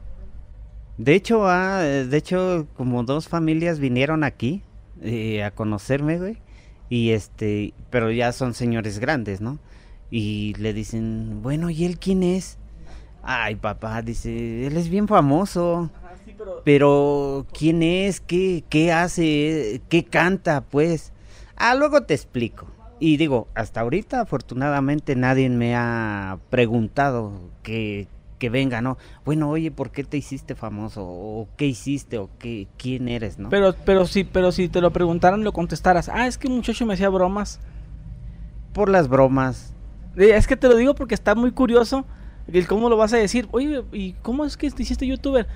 [0.98, 4.62] De hecho, ah, de hecho, como dos familias vinieron aquí
[5.02, 6.38] eh, a conocerme, güey.
[6.88, 9.58] Y este, pero ya son señores grandes, ¿no?
[10.10, 12.58] Y le dicen, bueno, ¿y él quién es?
[13.22, 15.90] Ay, papá, dice, él es bien famoso.
[16.64, 17.46] pero...
[17.52, 18.20] ¿quién es?
[18.20, 19.82] ¿Qué, ¿Qué hace?
[19.88, 20.62] ¿Qué canta?
[20.62, 21.12] Pues.
[21.56, 22.66] Ah, luego te explico.
[22.98, 27.32] Y digo, hasta ahorita afortunadamente nadie me ha preguntado
[27.62, 28.98] que, que venga, ¿no?
[29.24, 31.02] Bueno, oye, ¿por qué te hiciste famoso?
[31.04, 32.18] ¿O qué hiciste?
[32.18, 33.48] ¿O qué, quién eres, no?
[33.48, 36.08] Pero, pero, sí, pero si te lo preguntaran, lo contestaras.
[36.08, 37.60] Ah, es que un muchacho me hacía bromas.
[38.72, 39.74] Por las bromas.
[40.16, 42.04] Es que te lo digo porque está muy curioso.
[42.52, 43.48] El cómo lo vas a decir.
[43.52, 45.46] Oye, ¿y cómo es que te hiciste youtuber?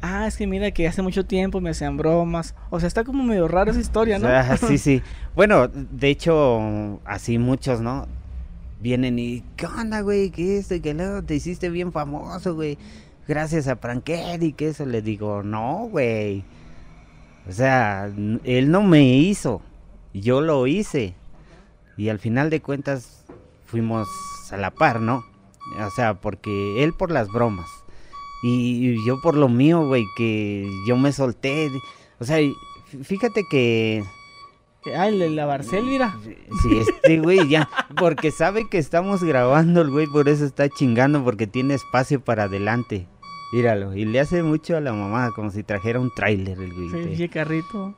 [0.00, 2.54] Ah, es que mira que hace mucho tiempo me hacían bromas.
[2.70, 4.28] O sea, está como medio rara esa historia, ¿no?
[4.56, 5.02] sí, sí.
[5.34, 8.06] Bueno, de hecho, así muchos, ¿no?
[8.80, 10.30] Vienen y, ¿qué onda, güey?
[10.30, 10.80] ¿Qué esto?
[10.80, 12.78] Que luego te hiciste bien famoso, güey.
[13.26, 14.86] Gracias a Frankel y que eso.
[14.86, 16.44] Le digo, no, güey.
[17.48, 18.10] O sea,
[18.44, 19.62] él no me hizo.
[20.14, 21.14] Yo lo hice.
[21.96, 23.24] Y al final de cuentas
[23.66, 24.08] fuimos
[24.50, 25.24] a la par, ¿no?
[25.78, 27.68] O sea, porque él por las bromas.
[28.42, 31.68] Y yo por lo mío, güey, que yo me solté.
[32.20, 32.38] O sea,
[33.02, 34.04] fíjate que
[34.96, 36.16] Ah, el de la Barcel, mira.
[36.62, 37.68] Sí, este güey ya.
[37.96, 42.44] Porque sabe que estamos grabando el güey, por eso está chingando, porque tiene espacio para
[42.44, 43.06] adelante.
[43.52, 43.94] Míralo.
[43.94, 47.16] Y le hace mucho a la mamá, como si trajera un tráiler el güey.
[47.16, 47.94] Sí, carrito.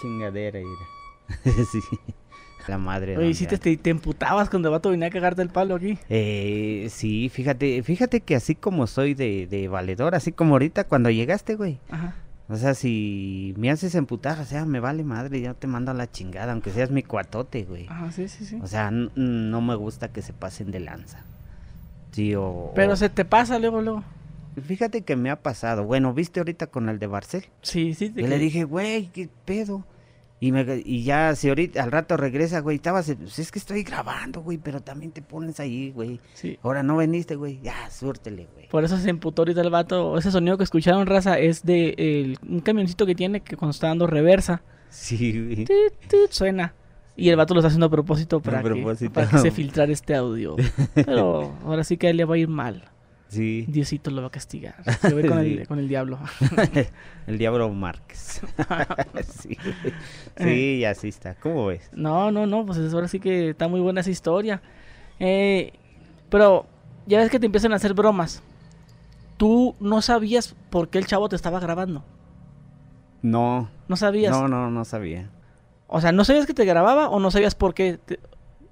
[0.00, 1.64] chingadera, mira.
[1.70, 1.80] sí.
[2.68, 3.18] La madre.
[3.18, 5.98] Oye, si te, te, emputabas cuando el vato venía a cagarte el palo aquí?
[6.08, 11.10] Eh, sí, fíjate, fíjate que así como soy de, de valedor, así como ahorita cuando
[11.10, 11.80] llegaste, güey.
[11.90, 12.14] Ajá
[12.52, 15.94] o sea, si me haces emputar, o sea, me vale madre, yo te mando a
[15.94, 17.86] la chingada, aunque seas mi cuatote, güey.
[17.88, 18.58] Ajá, sí, sí, sí.
[18.62, 21.24] O sea, no me gusta que se pasen de lanza.
[22.10, 22.72] Sí, o...
[22.74, 24.04] Pero se te pasa luego, luego.
[24.66, 25.84] Fíjate que me ha pasado.
[25.84, 27.46] Bueno, ¿viste ahorita con el de Barcel?
[27.62, 28.10] Sí, sí.
[28.10, 29.84] Te y le dije, güey, ¿qué pedo?
[30.42, 33.84] Y, me, y ya, si ahorita al rato regresa, güey, estabas, pues es que estoy
[33.84, 36.18] grabando, güey, pero también te pones ahí, güey.
[36.34, 36.58] Sí.
[36.64, 38.66] Ahora no veniste, güey, ya, suértele, güey.
[38.68, 40.18] Por eso se emputó ahorita el vato.
[40.18, 44.08] Ese sonido que escucharon, raza, es de un camioncito que tiene que cuando está dando
[44.08, 44.62] reversa.
[44.88, 45.64] Sí, güey.
[46.28, 46.74] suena.
[47.14, 50.16] Y el vato lo está haciendo a propósito para, Que, para que se filtrara este
[50.16, 50.56] audio.
[50.96, 52.90] Pero ahora sí que a él le va a ir mal.
[53.32, 53.64] Sí.
[53.66, 54.74] Diosito lo va a castigar.
[55.00, 56.18] Se ve con, el, con el diablo.
[57.26, 58.42] el diablo Márquez.
[59.40, 59.56] sí.
[60.36, 61.34] sí, así está.
[61.36, 61.88] ¿Cómo ves?
[61.94, 64.60] No, no, no, pues ahora sí que está muy buena esa historia.
[65.18, 65.72] Eh,
[66.28, 66.66] pero
[67.06, 68.42] ya ves que te empiezan a hacer bromas.
[69.38, 72.04] ¿Tú no sabías por qué el chavo te estaba grabando?
[73.22, 73.70] No.
[73.88, 74.32] ¿No sabías?
[74.32, 75.30] No, no, no sabía.
[75.86, 77.98] O sea, ¿no sabías que te grababa o no sabías por qué?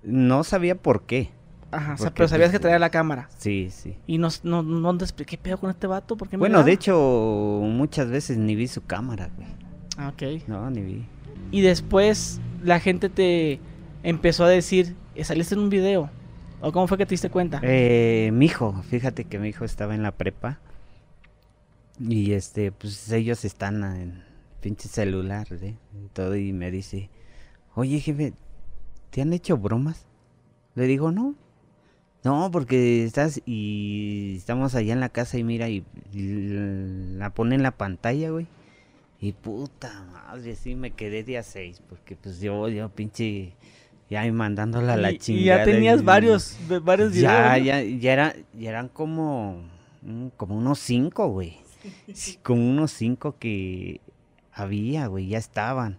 [0.02, 1.30] No sabía por qué.
[1.72, 3.28] Ajá, pero sabías que traía la cámara.
[3.38, 3.96] Sí, sí.
[4.06, 6.16] Y no, no, no te expliqué, ¿qué pedo con este vato?
[6.16, 9.48] ¿Por qué bueno, de hecho, muchas veces ni vi su cámara, güey.
[9.96, 10.48] Ah, ok.
[10.48, 11.06] No, ni vi.
[11.52, 13.60] Y después la gente te
[14.02, 16.10] empezó a decir, eh, saliste en un video.
[16.60, 17.60] ¿O cómo fue que te diste cuenta?
[17.62, 20.58] Eh, mi hijo, fíjate que mi hijo estaba en la prepa.
[21.98, 24.24] Y este, pues ellos están en
[24.60, 25.76] pinche celular, ¿eh?
[26.12, 27.10] Todo y me dice,
[27.74, 28.34] oye jefe,
[29.10, 30.06] ¿te han hecho bromas?
[30.74, 31.34] Le digo, no,
[32.22, 37.62] no, porque estás y estamos allá en la casa y mira y, la pone en
[37.62, 38.46] la pantalla, güey.
[39.20, 43.52] Y puta madre, sí me quedé día seis, porque pues yo, yo pinche,
[44.08, 45.42] ya mandándola a la chingada.
[45.42, 47.32] Y ya tenías varios, varios videos.
[47.32, 49.62] Ya, ya, ya, era, ya eran como,
[50.02, 51.58] mm, como unos cinco, güey.
[52.42, 54.00] como unos cinco que
[54.52, 55.98] había, güey, ya estaban.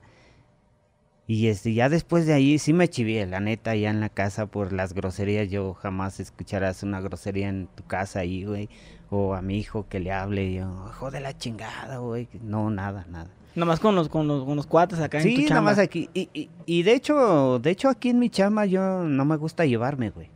[1.27, 4.47] Y este, ya después de ahí sí me chivé, la neta, ya en la casa
[4.47, 5.49] por las groserías.
[5.49, 8.69] Yo jamás escucharás una grosería en tu casa ahí, güey.
[9.09, 12.27] O a mi hijo que le hable, yo, hijo de la chingada, güey.
[12.41, 13.29] No, nada, nada.
[13.55, 15.49] Nada más con los, con los, con los cuates acá en tu chamba.
[15.49, 16.09] nada más aquí.
[16.13, 19.65] Y, y, y, de hecho, de hecho aquí en mi chamba yo no me gusta
[19.65, 20.29] llevarme, güey.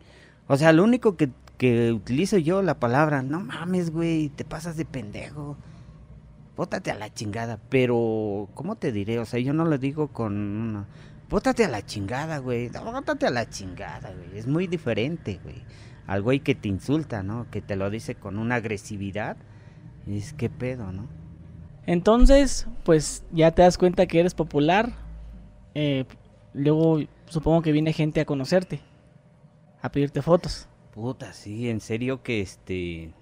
[0.48, 4.76] O sea, lo único que, que utilizo yo la palabra, no mames, güey, te pasas
[4.76, 5.58] de pendejo
[6.56, 7.60] bótate a la chingada.
[7.70, 9.20] Pero, ¿cómo te diré?
[9.20, 10.88] O sea, yo no lo digo con una...
[11.30, 12.70] Bótate a la chingada, güey.
[12.70, 14.38] Bótate a la chingada, güey.
[14.38, 15.64] Es muy diferente, güey.
[16.06, 17.48] Al güey que te insulta, ¿no?
[17.50, 19.38] Que te lo dice con una agresividad.
[20.08, 21.08] Es que pedo, ¿no?
[21.88, 24.94] Entonces, pues ya te das cuenta que eres popular.
[25.74, 26.06] Eh,
[26.54, 28.82] luego supongo que viene gente a conocerte.
[29.82, 30.68] A pedirte fotos.
[30.94, 33.14] Puta, sí, en serio que este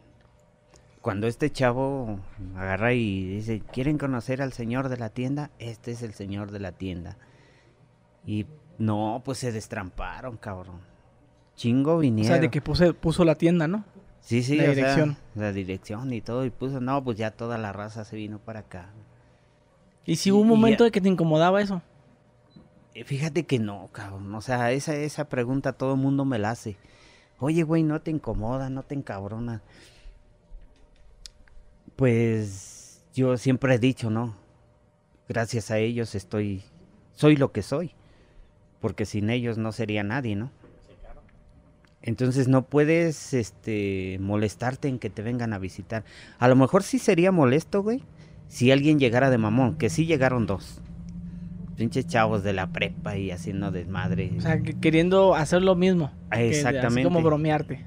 [1.04, 2.18] cuando este chavo
[2.56, 5.52] agarra y dice, ¿quieren conocer al señor de la tienda?
[5.60, 7.18] Este es el señor de la tienda.
[8.26, 8.46] Y
[8.78, 10.80] no, pues se destramparon, cabrón.
[11.58, 12.32] Chingo vinieron.
[12.32, 13.84] O sea, de que puso la tienda, ¿no?
[14.22, 15.18] Sí, sí, La sea, dirección.
[15.36, 16.46] la dirección y todo.
[16.46, 18.89] Y puso, no, pues ya toda la raza se vino para acá.
[20.06, 21.82] ¿Y si hubo un y momento de que te incomodaba eso?
[22.94, 24.34] Eh, Fíjate que no, cabrón.
[24.36, 26.78] O sea, esa, esa pregunta todo el mundo me la hace.
[27.39, 28.70] Oye, güey, ¿no te incomoda?
[28.70, 29.62] ¿No te encabrona?
[31.95, 34.36] Pues yo siempre he dicho, ¿no?
[35.29, 36.63] Gracias a ellos estoy,
[37.13, 37.91] soy lo que soy.
[38.82, 40.51] Porque sin ellos no sería nadie, ¿no?
[42.01, 46.03] Entonces no puedes, este, molestarte en que te vengan a visitar.
[46.38, 48.03] A lo mejor sí sería molesto, güey,
[48.49, 50.82] si alguien llegara de mamón, que sí llegaron dos.
[51.77, 54.34] Pinches chavos de la prepa y haciendo desmadre.
[54.38, 56.12] O sea, que- queriendo hacer lo mismo.
[56.29, 57.03] que Así Exactamente.
[57.03, 57.86] como bromearte.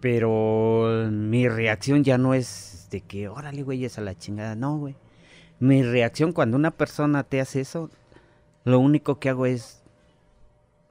[0.00, 4.54] Pero mi reacción ya no es que, órale, güey, es a la chingada.
[4.54, 4.96] No, güey.
[5.60, 7.90] Mi reacción cuando una persona te hace eso,
[8.64, 9.82] lo único que hago es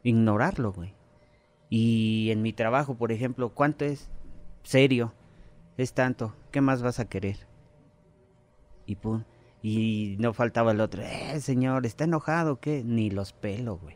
[0.03, 0.93] ignorarlo, güey.
[1.69, 4.09] Y en mi trabajo, por ejemplo, ¿cuánto es?
[4.63, 5.13] Serio.
[5.77, 6.35] Es tanto.
[6.51, 7.37] ¿Qué más vas a querer?
[8.85, 9.23] Y pum.
[9.63, 11.01] Y no faltaba el otro.
[11.01, 12.83] Eh, señor, ¿está enojado qué?
[12.83, 13.95] Ni los pelo, güey.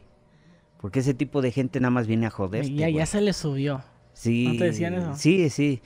[0.79, 2.73] Porque ese tipo de gente nada más viene a joderte.
[2.73, 3.83] ya, se le subió.
[4.13, 4.47] Sí.
[4.47, 5.15] ¿No te decían eso?
[5.15, 5.81] Sí, sí.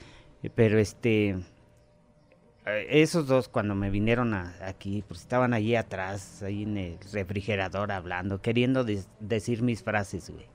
[0.54, 1.36] Pero este.
[2.66, 6.98] Eh, Esos dos cuando me vinieron a- aquí, pues estaban allí atrás, ahí en el
[7.12, 8.84] refrigerador hablando, queriendo
[9.20, 10.46] decir mis frases, güey.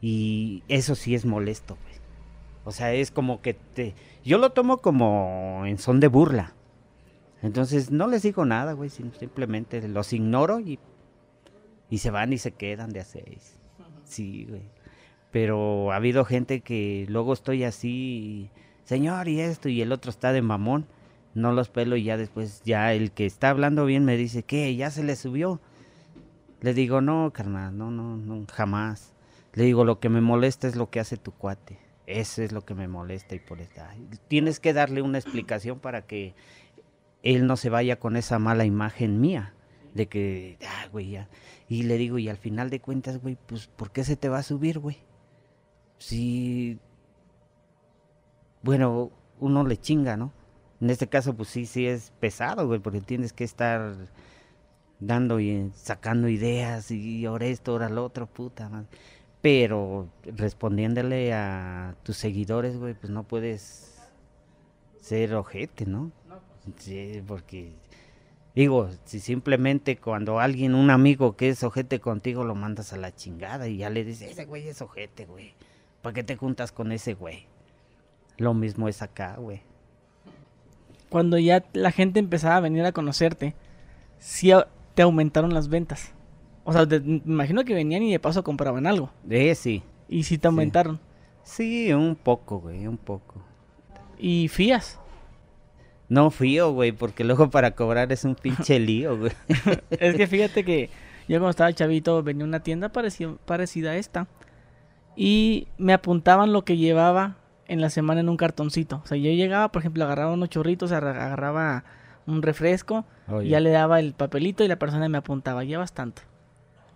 [0.00, 1.94] Y eso sí es molesto, güey.
[2.64, 3.94] O sea, es como que te...
[4.24, 6.54] Yo lo tomo como en son de burla.
[7.42, 10.78] Entonces no les digo nada, güey, sim- simplemente los ignoro y,
[11.88, 13.56] y se van y se quedan de a seis.
[14.04, 14.62] Sí, güey.
[15.30, 18.50] Pero ha habido gente que luego estoy así,
[18.84, 20.86] señor, y esto, y el otro está de mamón.
[21.34, 24.74] No los pelo y ya después, ya el que está hablando bien me dice, ¿qué?
[24.74, 25.60] ¿Ya se le subió?
[26.60, 29.14] Le digo, no, carnal, no, no, no, jamás.
[29.52, 31.78] Le digo, lo que me molesta es lo que hace tu cuate.
[32.06, 33.94] Eso es lo que me molesta y por esta.
[34.28, 36.34] Tienes que darle una explicación para que
[37.22, 39.54] él no se vaya con esa mala imagen mía.
[39.94, 41.28] De que, ah, güey, ya.
[41.68, 44.38] Y le digo, y al final de cuentas, güey, pues, ¿por qué se te va
[44.38, 44.98] a subir, güey?
[45.98, 46.78] Si,
[48.62, 50.32] bueno, uno le chinga, ¿no?
[50.80, 53.96] En este caso, pues sí, sí es pesado, güey, porque tienes que estar
[55.00, 58.86] dando y sacando ideas y ahora esto, ahora lo otro, puta madre.
[59.40, 64.00] Pero respondiéndole a tus seguidores, güey, pues no puedes
[65.00, 66.10] ser ojete, ¿no?
[66.76, 67.72] Sí, porque
[68.54, 73.14] digo, si simplemente cuando alguien, un amigo que es ojete contigo, lo mandas a la
[73.14, 75.54] chingada y ya le dices, ese güey es ojete, güey.
[76.02, 77.46] ¿Para qué te juntas con ese güey?
[78.36, 79.62] Lo mismo es acá, güey.
[81.08, 83.54] Cuando ya la gente empezaba a venir a conocerte,
[84.18, 84.52] sí
[84.94, 86.12] te aumentaron las ventas.
[86.64, 89.10] O sea, de- me imagino que venían y de paso compraban algo.
[89.30, 89.82] Eh, sí.
[90.08, 91.00] Y sí te aumentaron.
[91.42, 93.36] Sí, un poco, güey, un poco.
[94.18, 94.98] Y fías.
[96.10, 99.32] No fío, güey, porque luego para cobrar es un pinche lío, güey.
[99.90, 100.90] es que fíjate que
[101.26, 104.26] yo cuando estaba chavito venía a una tienda parecida, parecida a esta.
[105.16, 107.37] Y me apuntaban lo que llevaba
[107.68, 109.00] en la semana en un cartoncito.
[109.04, 111.84] O sea, yo llegaba, por ejemplo, agarraba unos chorritos, agarra- agarraba
[112.26, 113.04] un refresco,
[113.42, 116.22] y ya le daba el papelito y la persona me apuntaba, llevas tanto.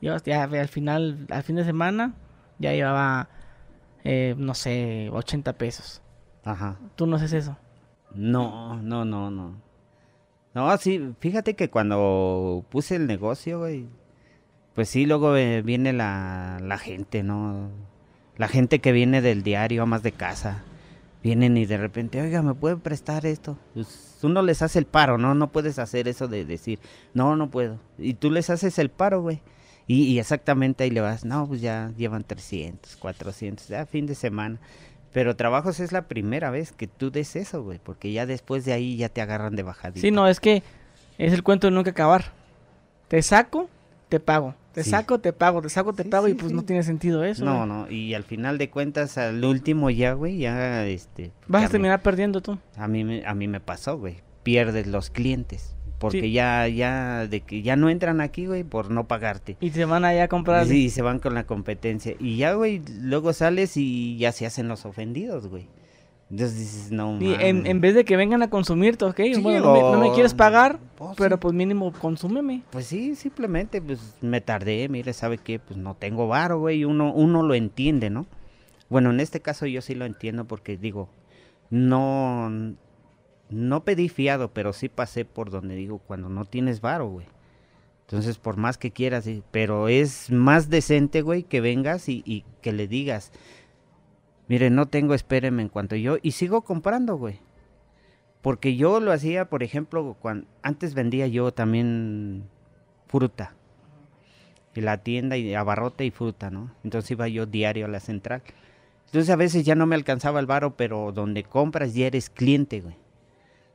[0.01, 2.15] Llevas, ya al final, al fin de semana,
[2.59, 3.29] ya llevaba,
[4.05, 6.03] eh, no sé, 80 pesos.
[6.45, 6.77] Ajá.
[6.97, 7.57] Tú no haces eso.
[8.15, 9.55] No, no, no, no.
[10.55, 13.87] No, sí, fíjate que cuando puse el negocio, güey,
[14.75, 17.71] pues sí, luego eh, viene la, la gente, ¿no?
[18.43, 20.65] La gente que viene del diario, amas de casa.
[21.23, 23.57] Vienen y de repente, oiga, ¿me pueden prestar esto?
[23.73, 25.33] Pues uno les hace el paro, ¿no?
[25.37, 26.81] No puedes hacer eso de decir,
[27.15, 27.79] no, no puedo.
[27.99, 29.41] Y tú les haces el paro, güey.
[29.87, 34.59] Y, exactamente ahí le vas, no, pues ya llevan 300, 400, ya fin de semana.
[35.13, 38.73] Pero trabajos es la primera vez que tú des eso, güey, porque ya después de
[38.73, 40.01] ahí ya te agarran de bajadita.
[40.01, 40.65] Sí, no, es que
[41.17, 42.33] es el cuento de nunca acabar.
[43.07, 43.71] Te saco,
[44.09, 44.57] te pago.
[44.73, 44.91] Te Sí.
[44.91, 47.45] saco, te pago, te saco, te Sí, pago y pues no tiene sentido eso.
[47.45, 47.69] No, güey.
[47.69, 51.31] no, y al final de cuentas, al último ya, güey, ya, este...
[51.47, 52.59] Vas a mí- terminar perdiendo tú.
[52.77, 57.43] A mí, me- a mí me pasó, güey, pierdes los clientes, porque ya, ya, de
[57.43, 59.57] que ya no entran aquí, güey, por no pagarte.
[59.61, 60.67] Y te van allá a comprar.
[60.67, 62.15] Sí, se van con la competencia.
[62.19, 65.69] Y ya, güey, luego sales y ya se hacen los ofendidos, güey.
[66.33, 69.67] Entonces dices, no, Y en, en vez de que vengan a consumirte, ok, Sí, bueno,
[69.67, 71.41] no me, no me quieres pagar, pues, pero sí.
[71.43, 72.63] pues mínimo consúmeme.
[72.71, 75.59] Pues sí, simplemente, pues me tardé, mire, ¿sabe qué?
[75.59, 78.25] Pues no tengo varo, güey, uno, uno lo entiende, ¿no?
[78.89, 81.11] Bueno, en este caso yo sí lo entiendo porque digo,
[81.69, 82.51] no,
[83.51, 87.27] no pedí fiado, pero sí pasé por donde digo, cuando no tienes varo, güey.
[88.07, 92.73] Entonces, por más que quieras, pero es más decente, güey, que vengas y, y que
[92.73, 93.33] le digas,
[94.53, 96.19] Mire, no tengo, espéreme en cuanto yo.
[96.21, 97.41] Y sigo comprando, güey.
[98.43, 102.51] Porque yo lo hacía, por ejemplo, cuando antes vendía yo también
[103.09, 103.55] fruta.
[104.75, 106.71] Y la tienda y abarrote y fruta, ¿no?
[106.85, 108.43] Entonces iba yo diario a la central.
[109.07, 112.83] Entonces a veces ya no me alcanzaba el varo, pero donde compras ya eres cliente,
[112.83, 112.97] güey.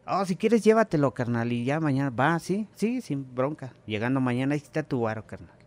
[0.05, 3.73] Oh, si quieres llévatelo, carnal, y ya mañana va, sí, sí, sin bronca.
[3.87, 5.57] Llegando mañana ahí está tu varo, carnal.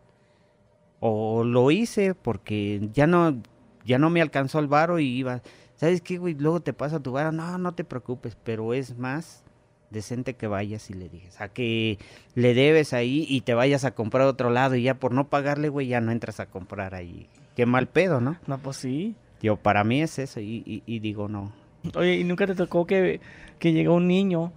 [1.01, 3.43] O lo hice porque ya no,
[3.91, 5.43] ya no me alcanzó el varo y iba,
[5.77, 6.35] ¿sabes qué, güey?
[6.35, 9.43] Luego te pasa tu varo, no, no te preocupes, pero es más
[9.91, 11.99] decente que vayas y le digas, a que
[12.35, 15.29] le debes ahí y te vayas a comprar a otro lado y ya por no
[15.29, 17.27] pagarle, güey, ya no entras a comprar ahí.
[17.57, 18.37] Qué mal pedo, ¿no?
[18.47, 19.17] No, pues sí.
[19.43, 21.53] Yo, para mí es eso y, y- y digo, no.
[21.97, 23.21] Oye, ¿y nunca te tocó que,
[23.59, 24.53] que llegó un niño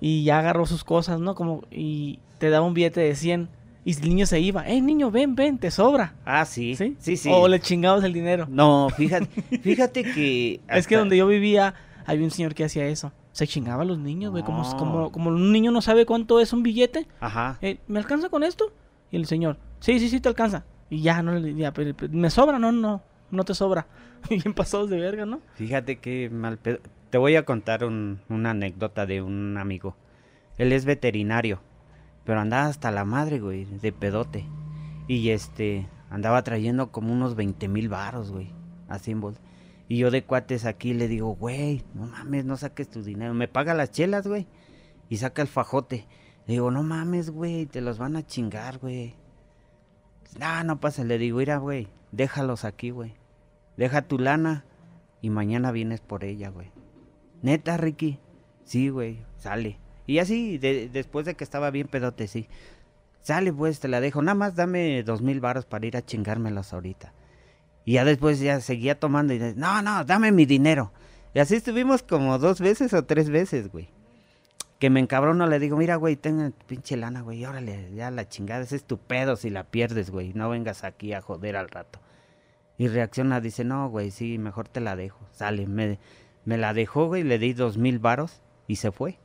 [0.00, 1.34] y ya agarró sus cosas, ¿no?
[1.34, 3.48] Como, y te daba un billete de 100
[3.84, 4.68] y el niño se iba.
[4.68, 6.14] ¡Eh, niño, ven, ven, te sobra!
[6.24, 6.96] Ah, sí, ¿Sí?
[6.98, 7.30] sí, sí.
[7.32, 8.46] O le chingabas el dinero.
[8.48, 9.26] No, fíjate,
[9.60, 10.60] fíjate que...
[10.68, 11.74] Es que donde yo vivía
[12.06, 13.12] había un señor que hacía eso.
[13.32, 14.42] Se chingaba a los niños, güey.
[14.44, 17.06] Como, como, como un niño no sabe cuánto es un billete.
[17.20, 17.58] Ajá.
[17.62, 18.72] Eh, ¿Me alcanza con esto?
[19.10, 20.64] Y el señor, sí, sí, sí, te alcanza.
[20.90, 22.58] Y ya, no le ya, pero- pero, ¿me sobra?
[22.58, 23.86] No, no, no te sobra.
[24.30, 25.40] Bien pasados de verga, ¿no?
[25.54, 26.78] Fíjate que mal pedo.
[27.10, 29.96] Te voy a contar un- una anécdota de un amigo.
[30.58, 31.60] Él es veterinario,
[32.24, 34.46] pero andaba hasta la madre, güey, de pedote.
[35.08, 38.50] Y este, andaba trayendo como unos 20 mil varos, güey,
[38.88, 39.22] así en.
[39.88, 43.34] Y yo de cuates aquí le digo, güey, no mames, no saques tu dinero.
[43.34, 44.46] Me paga las chelas, güey,
[45.08, 46.06] y saca el fajote.
[46.46, 49.14] Le digo, no mames, güey, te los van a chingar, güey.
[50.38, 51.04] No, no pasa.
[51.04, 53.14] Le digo, mira, güey, déjalos aquí, güey.
[53.76, 54.64] Deja tu lana
[55.20, 56.70] y mañana vienes por ella, güey.
[57.42, 58.18] Neta, Ricky.
[58.64, 59.78] Sí, güey, sale.
[60.06, 62.48] Y así, de- después de que estaba bien pedote, sí.
[63.20, 64.20] Sale, pues, te la dejo.
[64.22, 67.12] Nada más dame dos mil varos para ir a chingármelos ahorita.
[67.84, 70.92] Y ya después ya seguía tomando y de, no, no, dame mi dinero.
[71.34, 73.88] Y así estuvimos como dos veces o tres veces, güey.
[74.78, 78.62] Que me encabrono, le digo, mira, güey, tenga pinche lana, güey, órale, ya la chingada,
[78.62, 80.32] ese es tu pedo si la pierdes, güey.
[80.34, 82.00] No vengas aquí a joder al rato.
[82.78, 85.20] Y reacciona, dice, no, güey, sí, mejor te la dejo.
[85.30, 86.00] Sale, me,
[86.44, 89.18] me la dejó, güey, le di dos mil varos y se fue.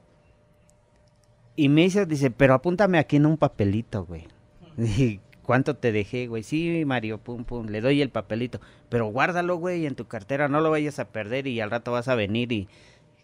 [1.58, 4.28] Y me dice, dice, pero apúntame aquí en un papelito, güey.
[4.78, 6.44] Dije, ¿cuánto te dejé, güey?
[6.44, 8.62] Sí, Mario, pum, pum, le doy el papelito.
[8.90, 12.08] Pero guárdalo, güey, en tu cartera, no lo vayas a perder y al rato vas
[12.08, 12.70] a venir y...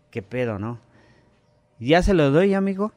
[0.10, 0.80] ¿Qué pedo, no?
[1.80, 2.92] Ya se lo doy, amigo.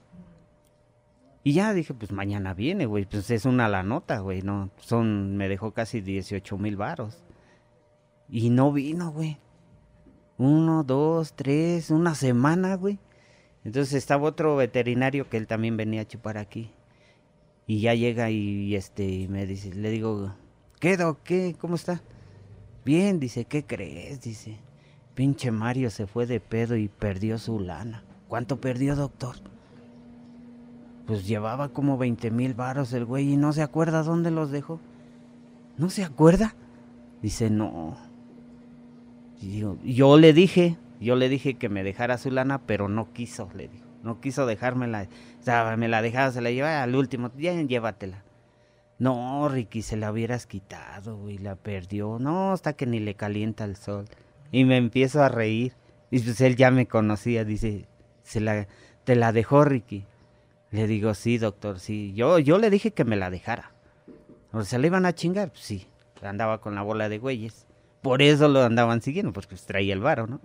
[1.44, 3.05] Y ya dije, pues mañana viene, güey.
[3.05, 4.70] Pues es una la nota, güey, ¿no?
[4.79, 7.22] Son, me dejó casi 18 mil varos.
[8.29, 9.38] Y no vino, güey.
[10.38, 12.99] Uno, dos, tres, una semana, güey.
[13.66, 16.70] Entonces estaba otro veterinario que él también venía a chupar aquí.
[17.66, 20.33] Y ya llega y este me dice, le digo,
[20.79, 21.18] ¿qué, doc?
[21.24, 21.57] ¿Qué?
[21.59, 22.00] ¿Cómo está?
[22.85, 24.20] Bien, dice, ¿qué crees?
[24.20, 24.61] Dice,
[25.16, 28.05] pinche Mario se fue de pedo y perdió su lana.
[28.29, 29.35] ¿Cuánto perdió, doctor?
[31.05, 34.79] Pues llevaba como 20 mil varos el güey y no se acuerda dónde los dejó.
[35.76, 36.55] ¿No se acuerda?
[37.20, 37.96] Dice, no.
[39.42, 43.51] Y yo le dije, yo le dije que me dejara su lana, pero no quiso,
[43.55, 43.87] le dijo.
[44.03, 45.09] No quiso dejármela.
[45.41, 47.31] O sea, me la dejaba, se la llevaba al último.
[47.37, 48.23] Ya, llévatela.
[48.99, 52.19] No, Ricky, se la hubieras quitado, güey, la perdió.
[52.19, 54.07] No, hasta que ni le calienta el sol.
[54.53, 55.75] Y me empiezo a reír.
[56.11, 57.89] Y pues él ya me conocía, dice,
[58.23, 58.69] se la,
[59.05, 60.05] te la dejó, Ricky.
[60.71, 62.13] Le digo, sí, doctor, sí.
[62.15, 63.73] Yo, yo le dije que me la dejara.
[64.53, 65.89] O se le iban a chingar, pues sí.
[66.23, 67.67] Andaba con la bola de güeyes.
[68.03, 70.41] Por eso lo andaban siguiendo, porque pues traía el varo, ¿no?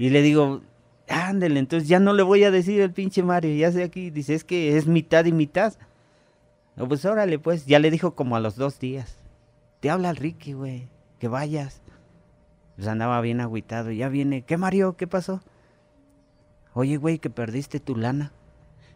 [0.00, 0.62] Y le digo,
[1.10, 4.34] ándele, entonces ya no le voy a decir al pinche Mario, ya sé aquí, dice,
[4.34, 5.74] es que es mitad y mitad.
[6.74, 9.18] No, pues órale, pues, ya le dijo como a los dos días.
[9.80, 11.82] Te habla el Ricky, güey, que vayas.
[12.76, 14.96] Pues andaba bien agüitado, ya viene, ¿qué Mario?
[14.96, 15.42] ¿Qué pasó?
[16.72, 18.32] Oye, güey, que perdiste tu lana.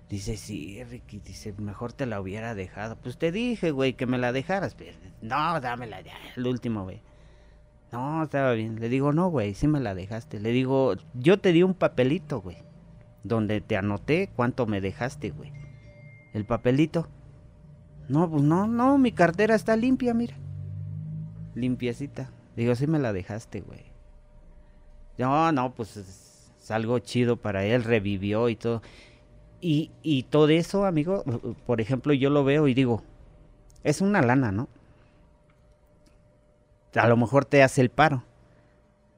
[0.08, 2.96] Dice, sí, Ricky, dice, mejor te la hubiera dejado.
[2.96, 4.74] Pues te dije, güey, que me la dejaras.
[4.74, 7.02] Pero, no, dámela ya, el último, güey.
[7.92, 8.80] No, estaba bien.
[8.80, 10.40] Le digo, no, güey, sí me la dejaste.
[10.40, 12.58] Le digo, yo te di un papelito, güey,
[13.22, 15.52] donde te anoté cuánto me dejaste, güey.
[16.32, 17.08] El papelito.
[18.08, 20.36] No, pues no, no, mi cartera está limpia, mira.
[21.54, 22.30] Limpiecita.
[22.56, 23.84] Digo, sí me la dejaste, güey.
[25.16, 28.82] No, no, pues es, algo chido para él, revivió y todo.
[29.60, 31.22] Y, y todo eso, amigo,
[31.66, 33.02] por ejemplo, yo lo veo y digo,
[33.82, 34.68] es una lana, ¿no?
[36.94, 38.24] A lo mejor te hace el paro.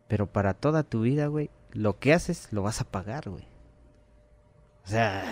[0.09, 3.45] Pero para toda tu vida, güey, lo que haces lo vas a pagar, güey.
[4.85, 5.24] O sea,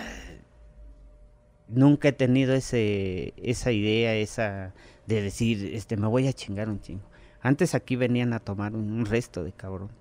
[1.67, 4.73] nunca he tenido ese, esa idea, esa
[5.05, 7.05] de decir, este, me voy a chingar un chingo.
[7.41, 9.91] Antes aquí venían a tomar un, resto de cabrón.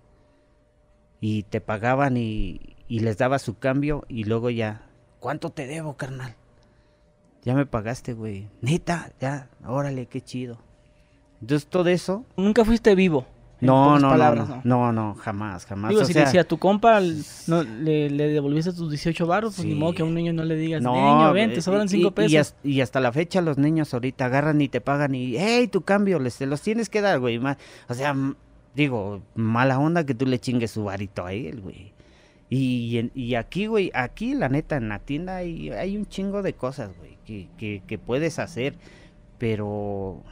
[1.20, 4.88] Y te pagaban y, y les daba su cambio y luego ya,
[5.20, 6.34] ¿cuánto te debo, carnal?
[7.42, 8.49] Ya me pagaste, güey.
[8.61, 10.59] Neta, ya, órale, qué chido.
[11.45, 13.26] Entonces todo eso, Nunca fuiste vivo.
[13.61, 15.90] no, no, palabras, no, no, no, no, jamás, jamás.
[15.90, 17.01] Digo, o si sea, le decía a tu compa,
[17.47, 20.42] no, le, le devolviste tus 18 baros, pues ni modo que a un niño no
[20.45, 22.32] le digas, no, niño, ven, te sobran y- 5 y- pesos.
[22.32, 25.68] Y, hasta, y hasta la fecha los niños ahorita agarran y te pagan y, hey,
[25.68, 27.38] tu cambio, les, te los tienes que dar, güey.
[27.88, 28.14] O sea,
[28.74, 31.92] digo, mala onda que tú le chingues su varito a él, güey.
[32.51, 36.53] Y, y aquí, güey, aquí la neta, en la tienda hay, hay un chingo de
[36.53, 38.74] cosas, güey, que, que, que puedes hacer,
[39.38, 40.22] pero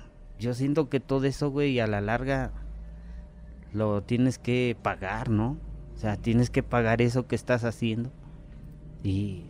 [0.43, 2.53] yo siento que todo eso, güey, a la larga
[3.72, 5.57] lo tienes que pagar, ¿no?
[5.95, 8.11] O sea, tienes que pagar eso que estás haciendo.
[9.03, 9.45] Y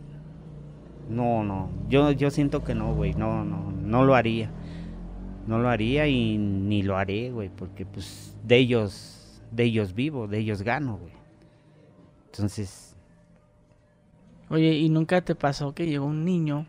[1.09, 4.49] no, no, yo, yo siento que no, güey, no, no, no lo haría.
[5.47, 10.27] No lo haría y ni lo haré, güey, porque pues de ellos, de ellos vivo,
[10.27, 11.13] de ellos gano, güey.
[12.27, 12.93] Entonces,
[14.53, 16.67] Oye, ¿y nunca te pasó que llegó un niño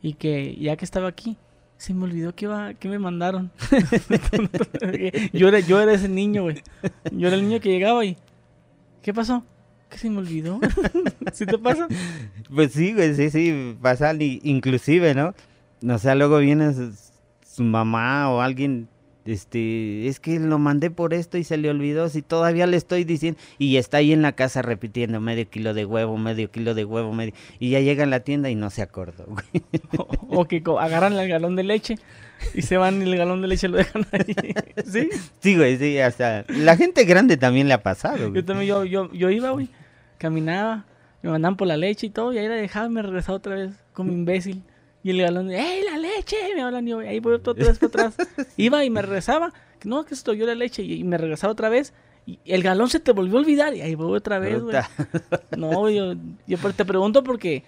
[0.00, 1.36] y que ya que estaba aquí,
[1.78, 3.50] se me olvidó que iba, que me mandaron?
[5.32, 6.62] yo, era, yo era ese niño, güey.
[7.12, 8.16] Yo era el niño que llegaba y...
[9.00, 9.44] ¿Qué pasó?
[9.88, 10.60] ¿Qué se me olvidó?
[11.32, 11.86] ¿Sí te pasa?
[12.54, 15.34] pues sí, güey, sí, sí, pasa, inclusive, ¿no?
[15.88, 16.92] O sea, luego viene su,
[17.46, 18.88] su mamá o alguien,
[19.32, 23.04] este, es que lo mandé por esto y se le olvidó, si todavía le estoy
[23.04, 26.84] diciendo, y está ahí en la casa repitiendo medio kilo de huevo, medio kilo de
[26.84, 29.62] huevo, medio, y ya llega a la tienda y no se acordó, güey.
[29.98, 31.96] O, o que agarran el galón de leche
[32.54, 34.34] y se van y el galón de leche lo dejan ahí.
[34.90, 35.08] ¿Sí?
[35.40, 38.34] Sí, güey, sí, hasta la gente grande también le ha pasado, güey.
[38.34, 39.68] Yo también, yo, yo, yo iba, güey,
[40.18, 40.84] caminaba,
[41.22, 43.56] me mandaban por la leche y todo, y ahí la dejaba y me regresaba otra
[43.56, 44.62] vez como imbécil.
[45.02, 46.36] Y el galón, ¡ey, la leche!
[46.54, 48.16] Me hablan y yo, ahí voy otra vez para atrás.
[48.56, 49.52] Iba y me regresaba,
[49.84, 51.92] no, que esto yo la leche, y, me regresaba otra vez.
[52.26, 54.76] Y el galón se te volvió a olvidar, y ahí voy otra vez, güey.
[55.56, 56.14] No, yo,
[56.46, 57.62] yo te pregunto porque,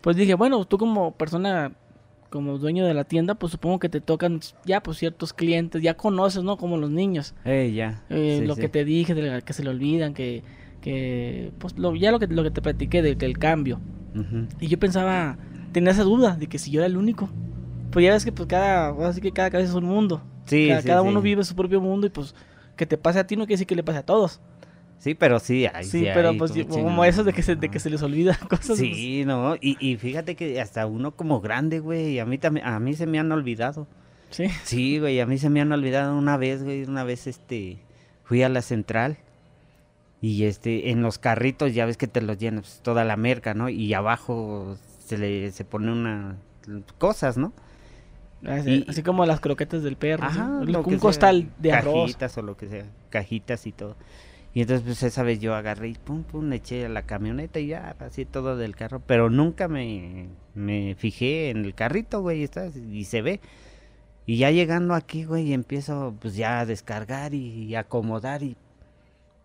[0.00, 1.72] pues dije, bueno, tú como persona,
[2.30, 5.94] como dueño de la tienda, pues supongo que te tocan ya, pues ciertos clientes, ya
[5.94, 6.56] conoces, ¿no?
[6.56, 7.34] Como los niños.
[7.44, 8.02] Eh, ya.
[8.08, 8.62] Eh, sí, lo sí.
[8.62, 10.42] que te dije, de que se le olvidan, que,
[10.80, 13.78] que pues lo, ya lo que, lo que te platiqué de- del cambio.
[14.14, 14.46] Ujú.
[14.58, 15.36] Y yo pensaba,
[15.72, 17.28] tenía esa duda de que si yo era el único.
[17.90, 20.22] Pues ya ves que pues cada, ahora sí que cada cabeza es un mundo.
[20.46, 21.08] Sí, cada sí, cada sí.
[21.08, 22.34] uno vive su propio mundo y pues
[22.76, 24.40] que te pase a ti no quiere decir que le pase a todos.
[24.98, 27.06] Sí, pero sí, hay, sí, pero hay pues como yo- como chingada.
[27.08, 28.66] eso de que se, de que se les olvida cosas.
[28.66, 32.66] pues, Sí, no, y, y fíjate que hasta uno como grande, güey, a mí también,
[32.66, 33.86] a mí se me han olvidado.
[34.30, 34.46] sí.
[34.64, 37.78] Sí, güey, a mí se me han olvidado una vez, güey, una vez, este,
[38.24, 39.18] fui a la central
[40.20, 43.54] y, este, en los carritos ya ves que te los llenas pues, toda la merca,
[43.54, 43.68] ¿no?
[43.68, 44.76] Y abajo
[45.08, 46.36] se le, se pone una,
[46.98, 47.52] cosas, ¿no?
[48.44, 50.24] Así, Y- así como las croquetas del perro.
[50.24, 50.70] Ajá, ¿sí?
[50.72, 52.02] lo un sea, costal de arroz.
[52.12, 53.96] Cajitas o lo que sea, cajitas y todo.
[54.54, 57.60] Y entonces, pues esa vez yo agarré y pum, pum, le eché a la camioneta
[57.60, 59.00] y ya, así todo del carro.
[59.06, 63.40] Pero nunca me, me fijé en el carrito, güey, está, y se ve.
[64.26, 68.56] Y ya llegando aquí, güey, empiezo pues ya a descargar y, y acomodar y...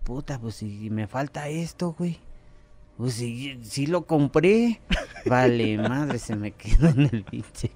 [0.04, 2.18] Puta, pues si me falta esto, güey.
[2.98, 4.82] Pues si, si lo compré.
[5.26, 7.72] Vale, madre, se me quedó en el pinche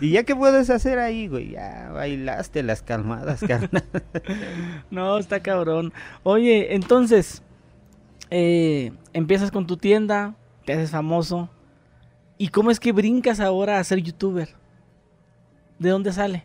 [0.00, 1.50] ¿Y ya qué puedes hacer ahí, güey?
[1.50, 3.84] Ya bailaste las calmadas, carnal.
[4.90, 5.92] no, está cabrón.
[6.22, 7.42] Oye, entonces,
[8.30, 10.34] eh, empiezas con tu tienda,
[10.64, 11.50] te haces famoso.
[12.38, 14.48] ¿Y cómo es que brincas ahora a ser youtuber?
[15.78, 16.44] ¿De dónde sale?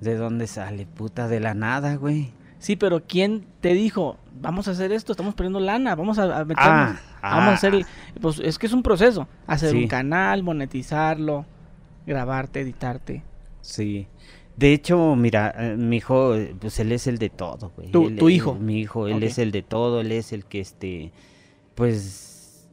[0.00, 1.28] ¿De dónde sale, puta?
[1.28, 2.32] De la nada, güey.
[2.64, 6.44] Sí, pero ¿quién te dijo, vamos a hacer esto, estamos perdiendo lana, vamos a, a
[6.46, 7.54] meternos, Ah, vamos a ah.
[7.54, 7.84] hacer,
[8.22, 9.76] pues es que es un proceso, hacer Sí.
[9.82, 11.44] un canal, monetizarlo,
[12.06, 13.22] grabarte, editarte.
[13.60, 14.06] Sí.
[14.56, 17.90] De hecho, mira, eh, mi hijo, pues él es el de todo, güey.
[17.90, 18.54] Tu- Él- tu él- hijo.
[18.54, 21.12] mi hijo, él es el de todo, él es el que, este,
[21.74, 22.66] pues,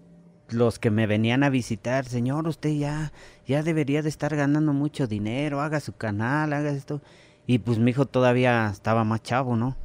[0.49, 3.11] los que me venían a visitar, señor, usted ya,
[3.45, 7.01] ya debería de estar ganando mucho dinero, haga su canal, haga esto.
[7.47, 9.77] Y pues mi hijo todavía estaba más chavo, ¿no?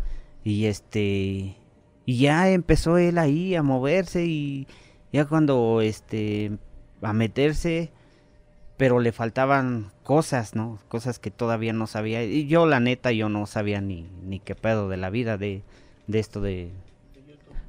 [0.45, 1.57] Y este,
[2.05, 4.67] y ya empezó él ahí a moverse y
[5.13, 6.59] ya cuando, este,
[7.03, 7.91] a meterse,
[8.77, 10.79] pero le faltaban cosas, ¿no?
[10.89, 12.23] Cosas que todavía no sabía.
[12.23, 15.63] Y yo, la neta, yo no sabía ni, ni qué pedo de la vida de,
[16.07, 16.71] de esto de,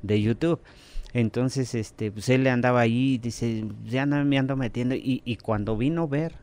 [0.02, 0.60] de YouTube.
[1.14, 4.94] Entonces, este, pues él le andaba ahí, dice, ya no me ando metiendo.
[4.96, 6.36] Y, y cuando vino a ver,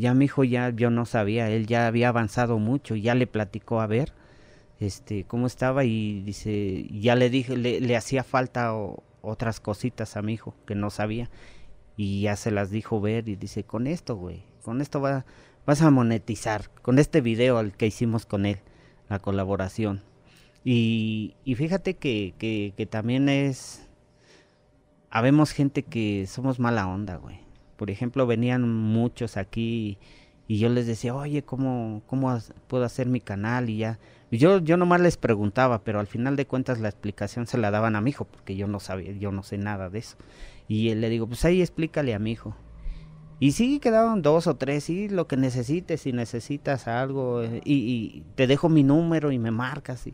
[0.00, 3.80] ya mi hijo ya, yo no sabía, él ya había avanzado mucho, ya le platicó
[3.80, 4.12] a ver,
[4.80, 8.74] este, cómo estaba y dice, ya le dije, le, le hacía falta
[9.22, 11.30] otras cositas a mi hijo que no sabía
[11.96, 15.26] y ya se las dijo ver y dice, con esto, güey, con esto va,
[15.66, 18.58] vas a monetizar con este video al que hicimos con él,
[19.10, 20.02] la colaboración.
[20.64, 23.86] Y, y fíjate que, que, que también es,
[25.10, 27.49] habemos gente que somos mala onda, güey.
[27.80, 29.96] Por ejemplo, venían muchos aquí
[30.46, 33.70] y yo les decía, oye, ¿cómo, cómo puedo hacer mi canal?
[33.70, 33.98] Y ya,
[34.30, 37.96] yo, yo nomás les preguntaba, pero al final de cuentas la explicación se la daban
[37.96, 40.18] a mi hijo, porque yo no sabía, yo no sé nada de eso.
[40.68, 42.54] Y él le digo, pues ahí explícale a mi hijo.
[43.38, 47.76] Y sí, quedaban dos o tres, sí, lo que necesites, si necesitas algo, eh, y,
[47.76, 50.06] y te dejo mi número y me marcas.
[50.06, 50.12] Y...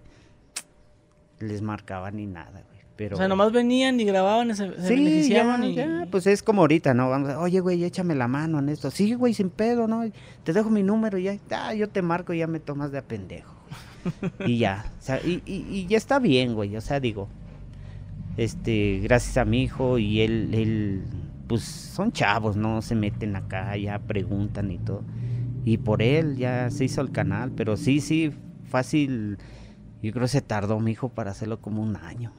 [1.41, 2.76] Les marcaba ni nada, güey.
[2.97, 3.17] Pero...
[3.17, 5.75] O sea, nomás venían y grababan, se, se Sí, beneficiaban ya, y...
[5.75, 7.11] ya, pues es como ahorita, ¿no?
[7.11, 8.91] Vamos, a- oye, güey, échame la mano en esto.
[8.91, 10.03] Sí, güey, sin pedo, ¿no?
[10.45, 12.99] Te dejo mi número y ya, ah, yo te marco y ya me tomas de
[12.99, 13.55] a pendejo.
[14.47, 17.29] y ya, o sea, y, y, y ya está bien, güey, o sea, digo,
[18.37, 21.03] este, gracias a mi hijo y él, él,
[21.49, 22.83] pues son chavos, ¿no?
[22.83, 25.03] Se meten acá, ya preguntan y todo.
[25.65, 28.31] Y por él ya se hizo el canal, pero sí, sí,
[28.69, 29.39] fácil,
[30.03, 32.33] yo creo que se tardó mi hijo para hacerlo como un año.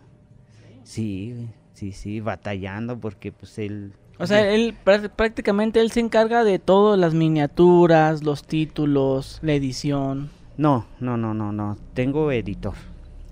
[0.88, 1.36] Sí,
[1.74, 3.92] sí, sí, batallando porque pues él...
[4.20, 9.54] O sea, él prá- prácticamente él se encarga de todo, las miniaturas, los títulos, la
[9.54, 10.30] edición.
[10.56, 12.74] No, no, no, no, no, tengo editor,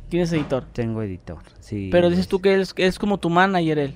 [0.10, 0.66] ¿Quién es editor?
[0.74, 1.88] tengo editor, sí.
[1.92, 3.96] Pero dices es- tú que él es, es como tu manager él.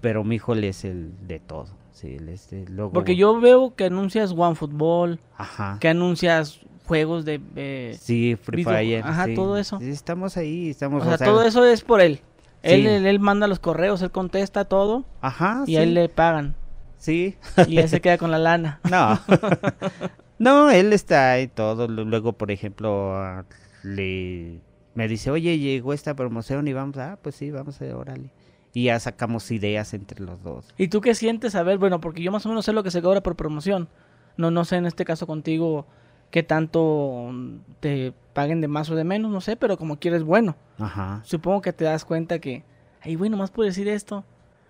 [0.00, 2.66] Pero mi hijo él es el de todo, sí, él es de...
[2.68, 5.78] Luego, Porque yo veo que anuncias OneFootball, Ajá.
[5.80, 7.40] que anuncias juegos de...
[7.56, 9.02] eh, Sí, Free Fire.
[9.04, 9.34] ajá, sí.
[9.34, 9.78] todo eso.
[9.80, 11.00] Estamos ahí, estamos...
[11.02, 12.20] o sea, o sea, todo eso es por él.
[12.62, 16.54] Él, él, él manda los correos, él contesta todo Ajá, y a él le pagan.
[16.96, 17.36] Sí.
[17.66, 18.80] Y él se queda con la lana.
[18.90, 19.18] No.
[20.38, 21.88] no, él está ahí todo.
[21.88, 23.44] Lu- Luego, por ejemplo, ah,
[23.82, 24.60] le
[24.94, 28.30] me dice, oye, llegó esta promoción y vamos, ah, pues sí, vamos a órale.
[28.74, 30.66] Y ya sacamos ideas entre los dos.
[30.78, 31.54] ¿Y tú qué sientes?
[31.54, 33.88] A ver, bueno, porque yo más o menos sé lo que se cobra por promoción.
[34.36, 35.86] No, no sé en este caso contigo
[36.32, 37.30] qué tanto
[37.78, 40.56] te paguen de más o de menos, no sé, pero como quieres, bueno.
[40.78, 41.20] Ajá.
[41.24, 42.64] Supongo que te das cuenta que,
[43.02, 44.24] ay, bueno, más por decir esto,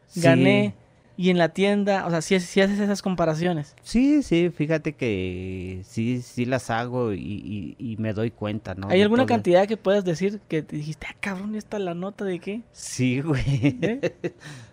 [0.08, 0.20] Sí.
[0.20, 0.74] gané.
[1.16, 3.76] Y en la tienda, o sea, si, si haces esas comparaciones.
[3.82, 8.88] Sí, sí, fíjate que sí, sí las hago y, y- y me doy cuenta, ¿no?
[8.88, 9.28] ¿Hay de alguna todo.
[9.28, 12.62] cantidad que puedas decir que te dijiste, ah, cabrón, ¿esta la nota de qué?
[12.72, 13.42] Sí, güey.
[13.72, 14.14] ¿De,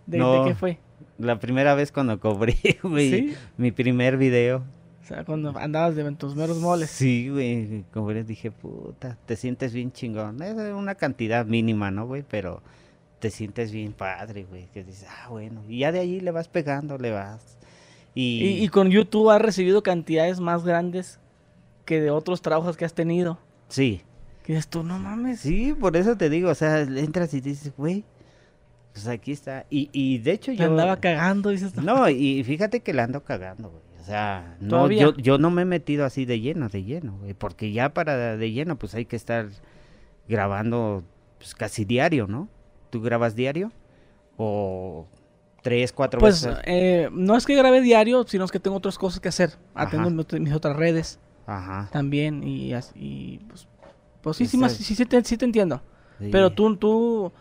[0.08, 0.46] de No.
[0.46, 0.80] qué fue?
[1.18, 3.10] La primera vez cuando cobré, güey.
[3.12, 3.36] ¿Sí?
[3.58, 4.64] Mi primer video.
[5.10, 6.92] O sea, cuando andabas de tus meros moles.
[6.92, 7.84] Sí, güey.
[7.92, 10.40] Cobré, dije, puta, te sientes bien chingón.
[10.44, 12.24] Es una cantidad mínima, ¿no, güey?
[12.30, 12.62] Pero
[13.18, 14.68] te sientes bien padre, güey.
[14.68, 15.64] Que dices, ah, bueno.
[15.68, 17.58] Y ya de allí le vas pegando, le vas.
[18.14, 21.20] Y, Y, y con YouTube has recibido cantidades más grandes
[21.86, 23.40] que de otros trabajos que has tenido.
[23.68, 24.04] sí,
[24.44, 25.40] Que dices tú, no mames.
[25.40, 28.04] sí, por eso te digo, o sea, entras y dices, güey,
[28.94, 29.66] pues aquí está.
[29.72, 30.66] Y, y de hecho Te yo...
[30.66, 31.82] andaba cagando, dices tú.
[31.82, 33.89] No, y fíjate que la ando cagando, güey.
[34.10, 37.36] O sea, no, yo, yo no me he metido así de lleno, de lleno, güey.
[37.36, 39.50] Porque ya para de lleno, pues hay que estar
[40.28, 41.04] grabando
[41.38, 42.48] pues, casi diario, ¿no?
[42.90, 43.72] ¿Tú grabas diario?
[44.36, 45.06] ¿O
[45.62, 46.60] tres, cuatro Pues veces?
[46.66, 49.58] eh, no es que grabe diario, sino es que tengo otras cosas que hacer.
[49.76, 49.92] Ajá.
[49.92, 51.90] tengo mis, mis otras redes Ajá.
[51.92, 53.68] también y, y, pues,
[54.22, 55.84] pues sí, sí, Esa- más- sí, sí te, sí te entiendo.
[56.18, 56.30] sí.
[56.32, 57.32] Pero tú, tú,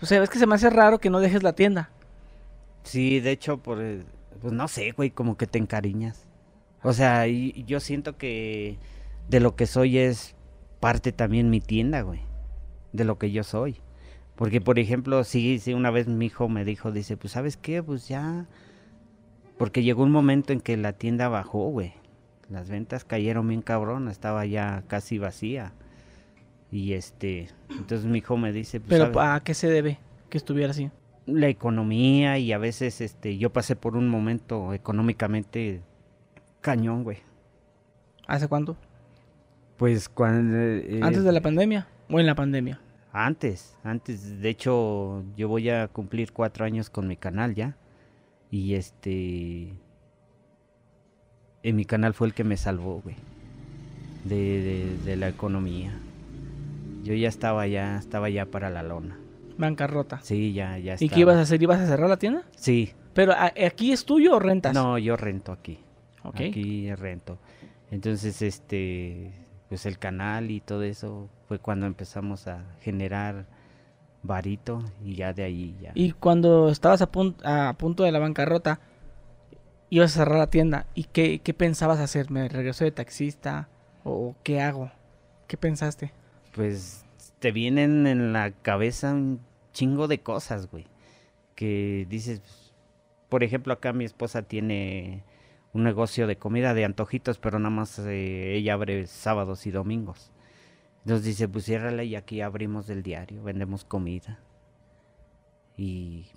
[0.00, 1.90] o sea, que se me hace raro que no dejes la tienda.
[2.82, 3.78] Sí, de hecho, por,
[4.44, 6.26] pues no sé, güey, como que te encariñas.
[6.82, 8.76] O sea, y, yo siento que
[9.30, 10.36] de lo que soy es
[10.80, 12.20] parte también mi tienda, güey.
[12.92, 13.78] De lo que yo soy.
[14.36, 17.82] Porque, por ejemplo, sí, sí, una vez mi hijo me dijo, dice, pues, ¿sabes qué?
[17.82, 18.46] Pues ya...
[19.56, 21.94] Porque llegó un momento en que la tienda bajó, güey.
[22.50, 25.72] Las ventas cayeron bien cabrón, estaba ya casi vacía.
[26.70, 29.40] Y este, entonces mi hijo me dice, pues, Pero ¿sabes?
[29.40, 29.96] ¿a qué se debe
[30.28, 30.90] que estuviera así?
[31.26, 35.82] La economía y a veces este yo pasé por un momento económicamente
[36.60, 37.18] cañón, güey.
[38.26, 38.76] ¿Hace cuánto?
[39.76, 42.80] Pues cuando eh, ¿Antes de la pandemia o en la pandemia?
[43.16, 47.76] antes, antes, de hecho yo voy a cumplir cuatro años con mi canal ya
[48.50, 49.72] y este
[51.62, 53.16] en mi canal fue el que me salvó, güey,
[54.24, 55.92] de, de, de la economía.
[57.04, 59.18] Yo ya estaba ya, estaba ya para la lona.
[59.58, 60.20] Bancarrota.
[60.22, 60.96] Sí, ya, ya.
[60.98, 61.62] ¿Y qué ibas a hacer?
[61.62, 62.42] ¿Ibas a cerrar la tienda?
[62.56, 64.74] Sí, Pero ¿a- ¿aquí es tuyo o rentas?
[64.74, 65.78] no, yo rento aquí.
[66.24, 66.36] Ok.
[66.40, 67.38] Aquí rento.
[67.90, 69.30] Entonces, este,
[69.68, 73.46] pues el canal y todo eso fue cuando empezamos a generar
[74.22, 75.92] varito y ya de ahí ya.
[75.94, 78.80] Y cuando estabas a punto de la bancarrota,
[79.90, 80.86] ibas a cerrar la tienda.
[80.94, 82.30] ¿Y qué, qué pensabas hacer?
[82.30, 83.68] ¿Me regreso de taxista?
[84.02, 84.90] ¿O qué hago?
[85.46, 86.12] ¿Qué pensaste?
[86.54, 87.03] Pues
[87.44, 89.38] te vienen en la cabeza un
[89.74, 90.86] chingo de cosas, güey.
[91.54, 92.40] Que dices,
[93.28, 95.24] por ejemplo, acá mi esposa tiene
[95.74, 100.32] un negocio de comida de antojitos, pero nada más eh, ella abre sábados y domingos.
[101.00, 104.38] Entonces dice, pues ciérrala y aquí abrimos el diario, vendemos comida.
[105.76, 106.28] Y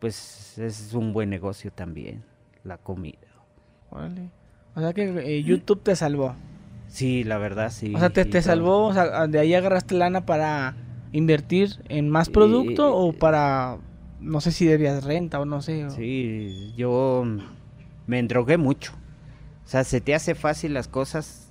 [0.00, 2.24] pues es un buen negocio también,
[2.64, 3.28] la comida.
[4.74, 6.34] O sea que eh, YouTube te salvó.
[6.88, 7.94] Sí, la verdad, sí.
[7.94, 10.74] O sea, te, te salvó, o sea, de ahí agarraste lana para
[11.12, 13.78] invertir en más producto o para,
[14.20, 15.86] no sé si debías renta o no sé.
[15.86, 17.24] o- Sí, yo
[18.06, 18.92] me endrogué mucho.
[19.64, 21.50] O sea, se te hace fácil las cosas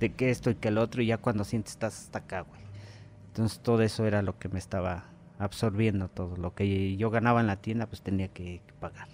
[0.00, 2.60] de que esto y que el otro y ya cuando sientes estás hasta acá, güey.
[3.28, 5.04] Entonces todo eso era lo que me estaba
[5.38, 6.36] absorbiendo todo.
[6.36, 9.08] Lo que yo ganaba en la tienda pues tenía que pagar.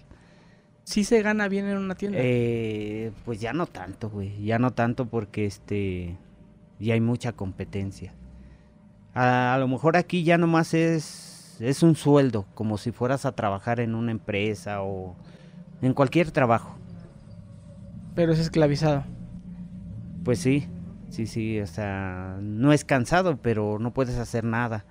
[0.87, 2.17] Sí se gana bien en una tienda.
[2.21, 4.41] Eh, pues ya no tanto, güey.
[4.45, 6.15] Ya no tanto porque este
[6.79, 8.13] ya hay mucha competencia.
[9.13, 13.33] A, a lo mejor aquí ya nomás es es un sueldo, como si fueras a
[13.33, 15.17] trabajar en una empresa o
[15.81, 16.77] en cualquier trabajo.
[18.15, 19.03] Pero es esclavizado.
[20.23, 20.69] Pues sí,
[21.09, 24.85] sí, sí, o sea, no es cansado, pero no puedes hacer nada.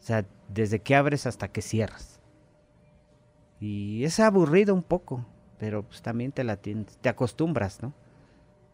[0.00, 2.19] O sea, desde que abres hasta que cierras.
[3.60, 5.24] Y es aburrido un poco,
[5.58, 7.92] pero pues también te la tienes, te acostumbras, ¿no?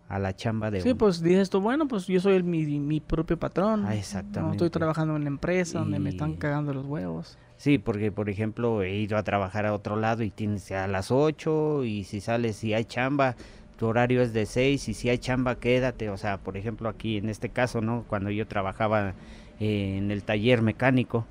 [0.08, 0.98] A la chamba de Sí, uno.
[0.98, 3.84] pues dices tú, bueno, pues yo soy el, mi, mi propio patrón.
[3.86, 3.94] Ah,
[4.40, 7.36] No estoy trabajando en la empresa donde me están Y- cagando los huevos.
[7.56, 11.10] Sí, porque por ejemplo he ido a trabajar a otro lado y tienes a las
[11.10, 13.34] 8 y si sales, si hay chamba,
[13.78, 16.10] tu horario es de 6 y si hay chamba, quédate.
[16.10, 18.04] O sea, por ejemplo aquí en este caso, ¿no?
[18.08, 19.14] Cuando yo trabajaba
[19.58, 21.24] eh, en el taller mecánico,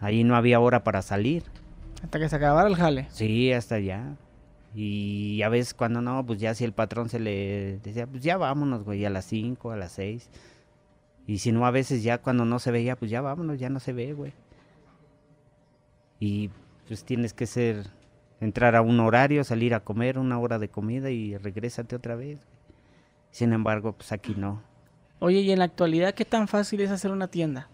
[0.00, 1.42] ahí no había hora para salir.
[2.06, 3.08] Hasta que se acabara el jale.
[3.10, 4.14] Sí, hasta allá.
[4.76, 8.36] Y a veces cuando no, pues ya si el patrón se le decía, pues ya
[8.36, 10.30] vámonos, güey, a las 5, a las 6.
[11.26, 13.80] Y si no, a veces ya cuando no se veía, pues ya vámonos, ya no
[13.80, 14.32] se ve, güey.
[16.20, 16.50] Y
[16.86, 17.88] pues tienes que ser,
[18.40, 22.36] entrar a un horario, salir a comer una hora de comida y regrésate otra vez.
[22.36, 22.58] güey.
[23.32, 24.62] Sin embargo, pues aquí no.
[25.18, 27.68] Oye, y en la actualidad, ¿qué tan fácil es hacer una tienda?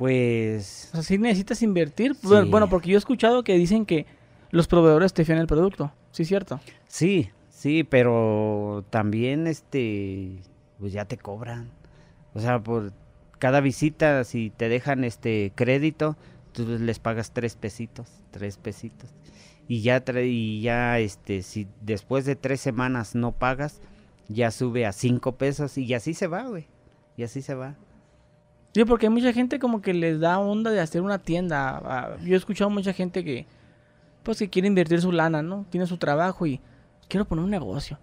[0.00, 2.16] Pues O sea, si necesitas invertir.
[2.22, 2.50] Bueno, Sí.
[2.50, 4.06] Bueno, porque yo he escuchado que dicen que
[4.50, 5.92] los proveedores te fían el producto.
[6.10, 6.58] Sí, cierto.
[6.86, 10.38] Sí, sí, pero también este,
[10.78, 11.70] pues ya te cobran.
[12.32, 12.94] O sea, por
[13.38, 16.16] cada visita, si te dejan este crédito,
[16.52, 19.10] tú les pagas tres pesitos, tres pesitos.
[19.68, 23.82] Y ya, y ya este, si después de tres semanas no pagas,
[24.28, 26.68] ya sube a cinco pesos y así se va, güey.
[27.18, 27.76] Y así se va.
[28.72, 31.80] Sí, porque hay mucha gente como que les da onda de hacer una tienda.
[31.84, 33.46] Ah, Yo he escuchado mucha gente que,
[34.22, 35.66] pues, que quiere invertir su lana, ¿no?
[35.70, 36.60] Tiene su trabajo y
[37.08, 37.98] quiero poner un negocio.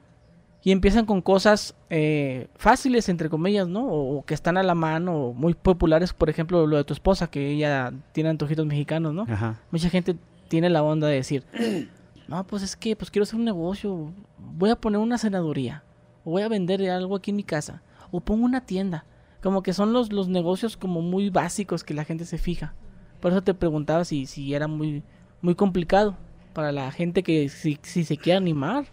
[0.63, 3.87] Y empiezan con cosas eh, fáciles, entre comillas, ¿no?
[3.87, 6.93] O, o que están a la mano, o muy populares, por ejemplo, lo de tu
[6.93, 9.25] esposa, que ella tiene antojitos mexicanos, ¿no?
[9.29, 9.61] Ajá.
[9.71, 10.17] Mucha gente
[10.49, 11.45] tiene la onda de decir,
[12.27, 15.83] no, pues es que pues quiero hacer un negocio, voy a poner una senaduría,
[16.25, 19.05] o voy a vender algo aquí en mi casa, o pongo una tienda.
[19.41, 22.73] Como que son los, los negocios como muy básicos que la gente se fija.
[23.21, 25.03] Por eso te preguntaba si, si era muy,
[25.41, 26.17] muy complicado
[26.53, 28.85] para la gente que si, si se quiere animar.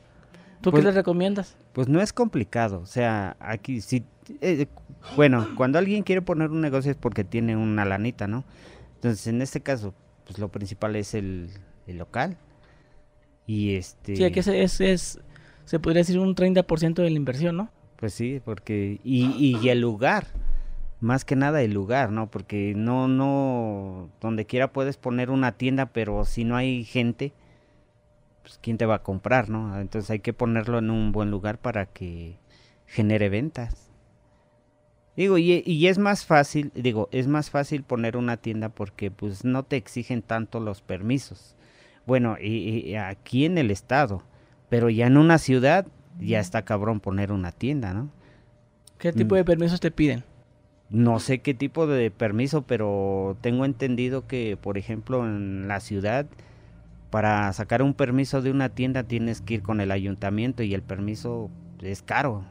[0.61, 1.57] ¿Tú Pues- qué les recomiendas?
[1.73, 4.05] Pues no es complicado, o sea, aquí sí,
[4.41, 4.67] eh,
[5.17, 8.45] bueno, cuando alguien quiere poner un negocio es porque tiene una lanita, ¿no?
[8.95, 9.93] Entonces, en este caso,
[10.25, 11.51] pues lo principal es el,
[11.89, 12.37] el local.
[13.47, 15.21] Y este, Sí, aquí es, es, es-
[15.65, 17.71] se podría decir un 30% de la inversión, ¿no?
[18.05, 20.27] Pues sí, porque, y, y el lugar,
[21.01, 22.31] más que nada el lugar, ¿no?
[22.31, 27.33] Porque no, no, donde quiera puedes poner una tienda, pero si no hay gente,
[28.43, 29.81] pues quién te va a comprar, ¿no?
[29.81, 32.37] Entonces hay que ponerlo en un buen lugar para que
[32.85, 33.91] genere ventas.
[35.17, 39.47] Digo, y, y es más fácil, digo, es más fácil poner una tienda porque pues
[39.47, 41.57] no te exigen tanto los permisos.
[42.05, 44.25] Bueno, y aquí en el estado,
[44.69, 45.87] pero ya en una ciudad
[46.21, 48.11] ya está cabrón poner una tienda, ¿no?
[48.99, 49.39] ¿Qué tipo Mm.
[49.39, 50.25] de permisos te piden?
[50.91, 56.27] No sé qué tipo de permiso, pero tengo entendido que, por ejemplo, en la ciudad,
[57.11, 60.83] para sacar un permiso de una tienda tienes que ir con el ayuntamiento y el
[60.83, 61.51] permiso
[61.83, 62.45] es caro.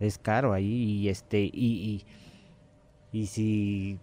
[0.00, 0.66] Es caro ahí
[1.00, 2.04] y este y,
[3.12, 3.98] y, y si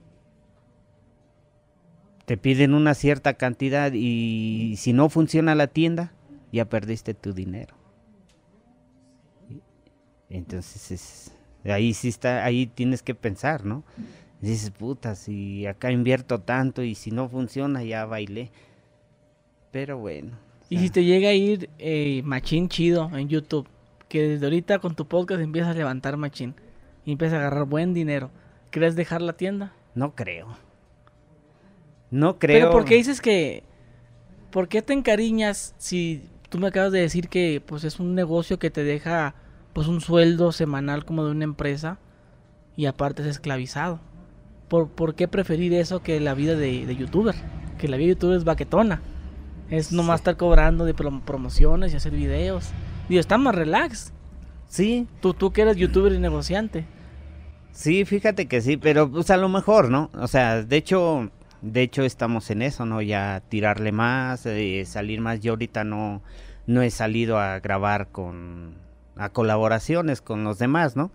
[2.26, 6.14] te piden una cierta cantidad y si no funciona la tienda,
[6.52, 7.76] ya perdiste tu dinero.
[10.32, 11.32] Entonces es,
[11.66, 13.84] ahí sí está, ahí tienes que pensar, ¿no?
[14.40, 18.50] Dices, puta, si acá invierto tanto y si no funciona, ya bailé.
[19.72, 20.32] Pero bueno.
[20.70, 23.68] Y si te llega a ir eh, machín chido en YouTube,
[24.08, 26.56] que desde ahorita con tu podcast empiezas a levantar machín
[27.06, 28.32] y empiezas a agarrar buen dinero,
[28.70, 29.74] ¿crees dejar la tienda?
[29.96, 30.48] No creo.
[32.10, 32.58] No creo.
[32.58, 33.64] Pero ¿por qué dices que...
[34.50, 38.60] ¿Por qué te encariñas si tú me acabas de decir que pues es un negocio
[38.60, 39.36] que te deja
[39.74, 41.98] pues un sueldo semanal como de una empresa
[42.76, 44.00] y aparte es esclavizado.
[44.68, 47.36] ¿Por, por qué preferir eso que la vida de, de youtuber?
[47.78, 49.02] Que la vida de youtuber es baquetona.
[49.70, 52.70] Es nomás estar cobrando de prom- promociones y hacer videos.
[53.10, 54.14] Digo, está más relax.
[54.68, 56.86] Sí, Tú, tú que eres youtuber y negociante.
[57.72, 60.10] sí, fíjate que sí, pero pues a lo mejor, ¿no?
[60.14, 61.30] O sea, de hecho,
[61.62, 63.02] de hecho estamos en eso, ¿no?
[63.02, 65.40] Ya tirarle más, eh, salir más.
[65.42, 66.22] Yo ahorita no,
[66.68, 68.76] no he salido a grabar con,
[69.16, 71.12] a colaboraciones con los demás, ¿no?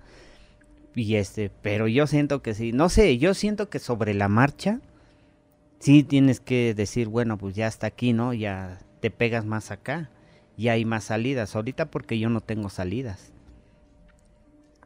[0.95, 4.81] Y este, pero yo siento que sí, no sé, yo siento que sobre la marcha,
[5.79, 8.33] sí tienes que decir, bueno, pues ya está aquí, ¿no?
[8.33, 10.11] Ya te pegas más acá,
[10.57, 11.55] ya hay más salidas.
[11.55, 13.33] Ahorita porque yo no tengo salidas.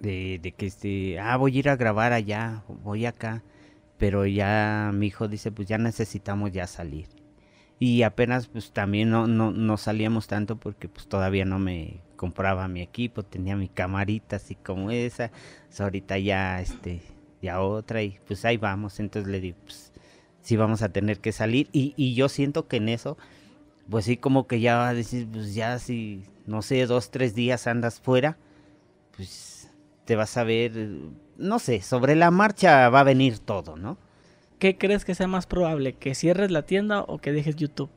[0.01, 3.43] De, de que este, ah, voy a ir a grabar allá, voy acá.
[3.99, 7.07] Pero ya mi hijo dice, pues ya necesitamos ya salir.
[7.79, 12.68] Y apenas pues también no, no, no salíamos tanto porque pues todavía no me compraba
[12.68, 15.31] mi equipo, tenía mi camarita así como esa.
[15.68, 17.01] Pues, ahorita ya este,
[17.41, 19.01] ya otra y pues ahí vamos.
[19.01, 19.91] Entonces le digo, pues
[20.43, 21.71] sí vamos a tener que salir.
[21.73, 23.16] Y, y yo siento que en eso,
[23.89, 27.35] pues sí como que ya va a decir, pues ya si, no sé, dos, tres
[27.35, 28.37] días andas fuera,
[29.16, 29.71] pues
[30.05, 30.73] te vas a ver,
[31.39, 33.97] no sé, sobre la marcha va a venir todo, ¿no?
[34.59, 35.95] ¿Qué crees que sea más probable?
[35.95, 37.89] ¿Que cierres la tienda o que dejes YouTube?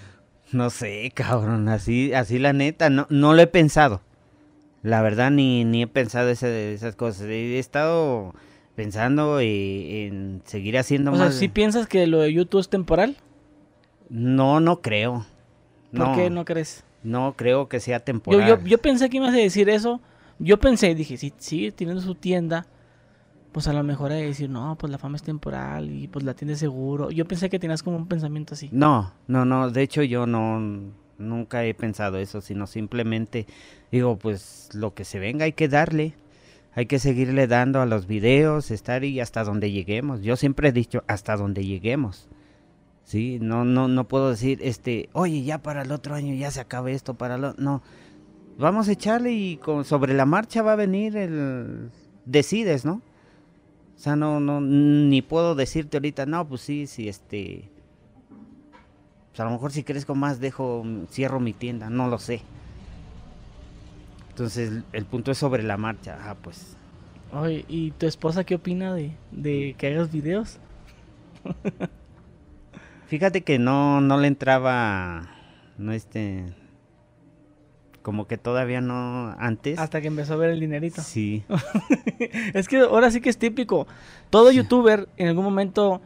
[0.55, 4.01] No sé, cabrón, así, así la neta, no, no lo he pensado.
[4.83, 7.23] La verdad, ni, ni he pensado ese- esas cosas.
[7.27, 8.35] He estado
[8.77, 11.35] pensando eh, en seguir haciendo O sea, más.
[11.35, 13.17] ¿sí piensas que lo de YouTube es temporal?
[14.09, 15.27] No, no creo.
[15.93, 16.85] ¿Por No, qué no crees?
[17.03, 18.47] no creo que sea Yo, temporal.
[18.49, 20.01] yo, yo pensé que ibas a decir eso.
[20.39, 22.67] Yo pensé, dije, si sigue teniendo su tienda,
[23.55, 26.25] pues a lo mejor hay que decir, no, pues la fama es temporal y pues
[26.25, 27.13] la tienda es seguro.
[27.13, 28.69] Yo pensé que tenías como un pensamiento así.
[28.73, 30.59] No, no, no, de hecho yo no,
[31.19, 33.47] nunca he pensado eso, sino simplemente
[33.93, 36.15] digo, pues lo que se venga hay que darle,
[36.75, 40.23] hay que seguirle dando a los videos, estar y hasta donde lleguemos.
[40.23, 42.29] Yo siempre he dicho hasta donde lleguemos.
[43.05, 46.59] Sí, no, no, no puedo decir, este, oye, ya para el otro año ya se
[46.59, 47.83] acaba esto, para lo, no.
[48.59, 51.91] Vamos a echarle y con, sobre la marcha va a venir el,
[52.25, 53.01] decides, ¿no?
[53.95, 57.71] O sea, no, no, ni puedo decirte ahorita, no, pues sí, sí, este,
[59.31, 62.43] pues a lo mejor si crezco más dejo, cierro mi tienda, no lo sé.
[64.31, 66.19] Entonces el punto es sobre la marcha.
[66.21, 66.77] Ah, pues.
[67.33, 70.59] Oye, ¿y tu esposa qué opina de, de que hagas videos?
[73.07, 75.29] Fíjate que no, no le entraba,
[75.79, 76.47] no este,
[78.05, 79.79] como que todavía no, antes.
[79.81, 81.03] Hasta que empezó a ver el dinerito.
[81.03, 81.43] Sí,
[82.55, 83.87] es que ahora sí que es típico.
[84.31, 86.01] Todo youtuber en algún momento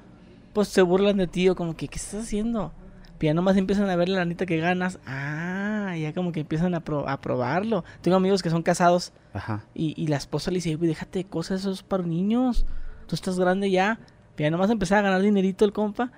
[0.54, 2.72] pues se burlan de ti o como que, ¿qué estás haciendo?
[3.20, 4.98] Y ya nomás empiezan a ver la lanita que ganas.
[5.06, 7.84] Ah, ya como que empiezan a, pro- a probarlo.
[8.00, 9.64] Tengo amigos que son casados ajá.
[9.74, 12.64] y, y la esposa le dice, "Güey, déjate de cosas, eso es para niños.
[13.08, 13.98] Tú estás grande ya.
[14.38, 16.12] Y ya nomás empezar a ganar dinerito el compa.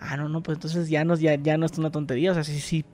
[0.00, 2.30] Ah, no, no, pues entonces ya no, ya, ya no es una tontería.
[2.30, 2.84] O sea, sí, sí,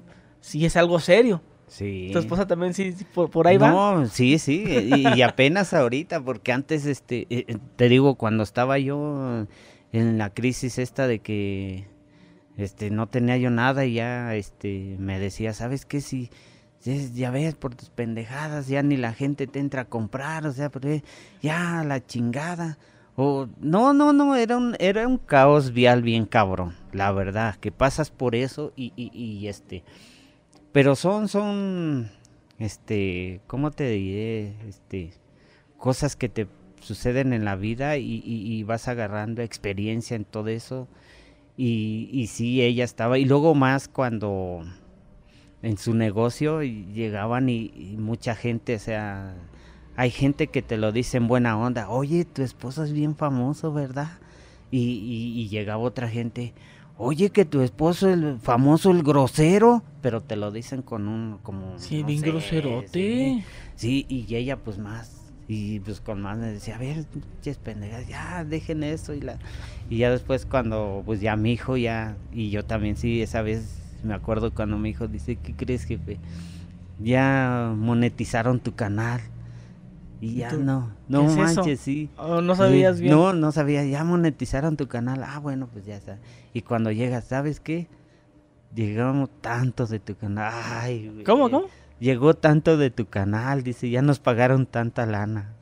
[0.41, 1.41] sí es algo serio.
[1.73, 2.11] Sí.
[2.13, 3.71] Tu esposa también sí, por, por ahí va.
[3.71, 8.43] No, sí, sí, y, y apenas ahorita, porque antes, este, eh, eh, te digo, cuando
[8.43, 9.47] estaba yo
[9.91, 11.87] en la crisis esta de que,
[12.59, 16.03] este, no tenía yo nada y ya, este, me decía, ¿sabes qué?
[16.03, 16.29] Si,
[17.15, 20.71] ya ves, por tus pendejadas, ya ni la gente te entra a comprar, o sea,
[20.83, 21.01] eh,
[21.41, 22.77] ya, la chingada.
[23.17, 27.73] O, no, no, no, era un, era un caos vial bien cabrón, la verdad, que
[27.73, 29.85] pasas por eso y, y, y este,
[30.73, 32.11] pero son, son,
[32.59, 34.55] este, ¿cómo te diré?
[34.69, 35.13] Este,
[35.79, 36.47] cosas que te
[36.81, 40.89] suceden en la vida y, vas agarrando experiencia en todo eso.
[41.57, 44.63] Y, sí, ella estaba, y luego más cuando
[45.63, 49.35] en su negocio llegaban y, y mucha gente, o sea,
[49.97, 53.73] hay gente que te lo dice en buena onda, oye, tu esposo es bien famoso,
[53.73, 54.19] ¿verdad?
[54.71, 56.55] Y, y- y llegaba otra gente,
[57.03, 61.39] oye, que tu esposo es el famoso, el grosero, pero te lo dicen con un,
[61.43, 61.79] como...
[61.79, 62.89] Sí, no bien sé, groserote.
[62.93, 63.45] sí.
[63.75, 68.07] Sí, y ella pues más, y pues con más me decía, a ver, pinches pendejas,
[68.07, 69.39] ya, dejen eso, y la...
[69.91, 73.83] Y ya después cuando, pues ya mi hijo ya, y yo también sí, esa vez
[74.05, 76.19] me acuerdo cuando mi hijo dice, ¿qué crees, jefe?
[77.01, 79.21] Ya monetizaron tu canal.
[80.23, 80.61] Y ¿Y ya tú?
[80.63, 81.41] no, no es eso?
[81.41, 82.09] manches, sí.
[82.17, 83.15] Oh, no sabías Sí, bien.
[83.15, 85.25] No, no sabía, ya monetizaron tu canal.
[85.25, 86.19] Ah, bueno, pues ya está.
[86.55, 87.89] Y cuando llegas, ¿sabes qué?
[88.73, 90.53] Llegamos tantos de tu canal.
[90.55, 91.25] Ay, güey.
[91.25, 91.67] ¿Cómo, cómo?
[91.99, 95.55] Llegó tanto de tu canal, dice, ya nos pagaron tanta lana.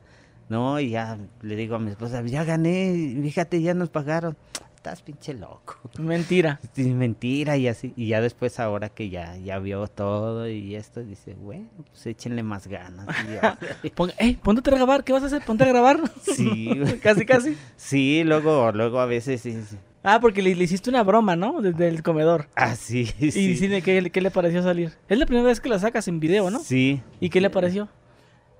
[0.47, 4.37] No, y ya le digo a mi esposa, ya gané, fíjate, ya nos pagaron.
[4.81, 5.77] Estás pinche loco.
[5.99, 6.59] Mentira.
[6.73, 7.93] Sí, mentira y así.
[7.95, 12.41] Y ya después ahora que ya, ya vio todo y esto, dice, bueno, pues échenle
[12.41, 13.07] más ganas.
[13.27, 13.59] Y ya.
[13.95, 15.43] Pon, eh, ponte a grabar, ¿qué vas a hacer?
[15.45, 15.99] Ponte a grabar.
[16.23, 16.69] sí,
[17.03, 17.57] casi, casi.
[17.75, 19.61] Sí, luego, luego a veces sí.
[19.69, 19.77] sí.
[20.01, 21.61] Ah, porque le, le hiciste una broma, ¿no?
[21.61, 22.47] Desde el comedor.
[22.55, 23.53] Ah, sí, Y sí.
[23.53, 24.93] dime ¿qué, qué le pareció salir.
[25.09, 26.59] Es la primera vez que la sacas en video, ¿no?
[26.59, 27.03] Sí.
[27.19, 27.87] ¿Y qué le pareció?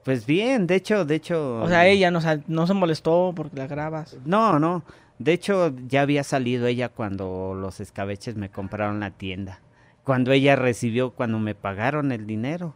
[0.04, 1.62] Pues bien, de hecho, de hecho.
[1.62, 4.18] O sea, ella no, o sea, no se molestó porque la grabas.
[4.26, 4.84] No, no.
[5.22, 9.62] De hecho, ya había salido ella cuando los escabeches me compraron la tienda.
[10.04, 12.74] Cuando ella recibió, cuando me pagaron el dinero.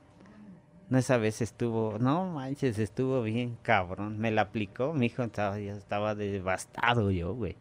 [0.89, 4.20] No, esa vez estuvo, no manches, estuvo bien cabrón.
[4.20, 7.56] Me la aplicó, mi hijo estaba, ya estaba devastado yo, güey.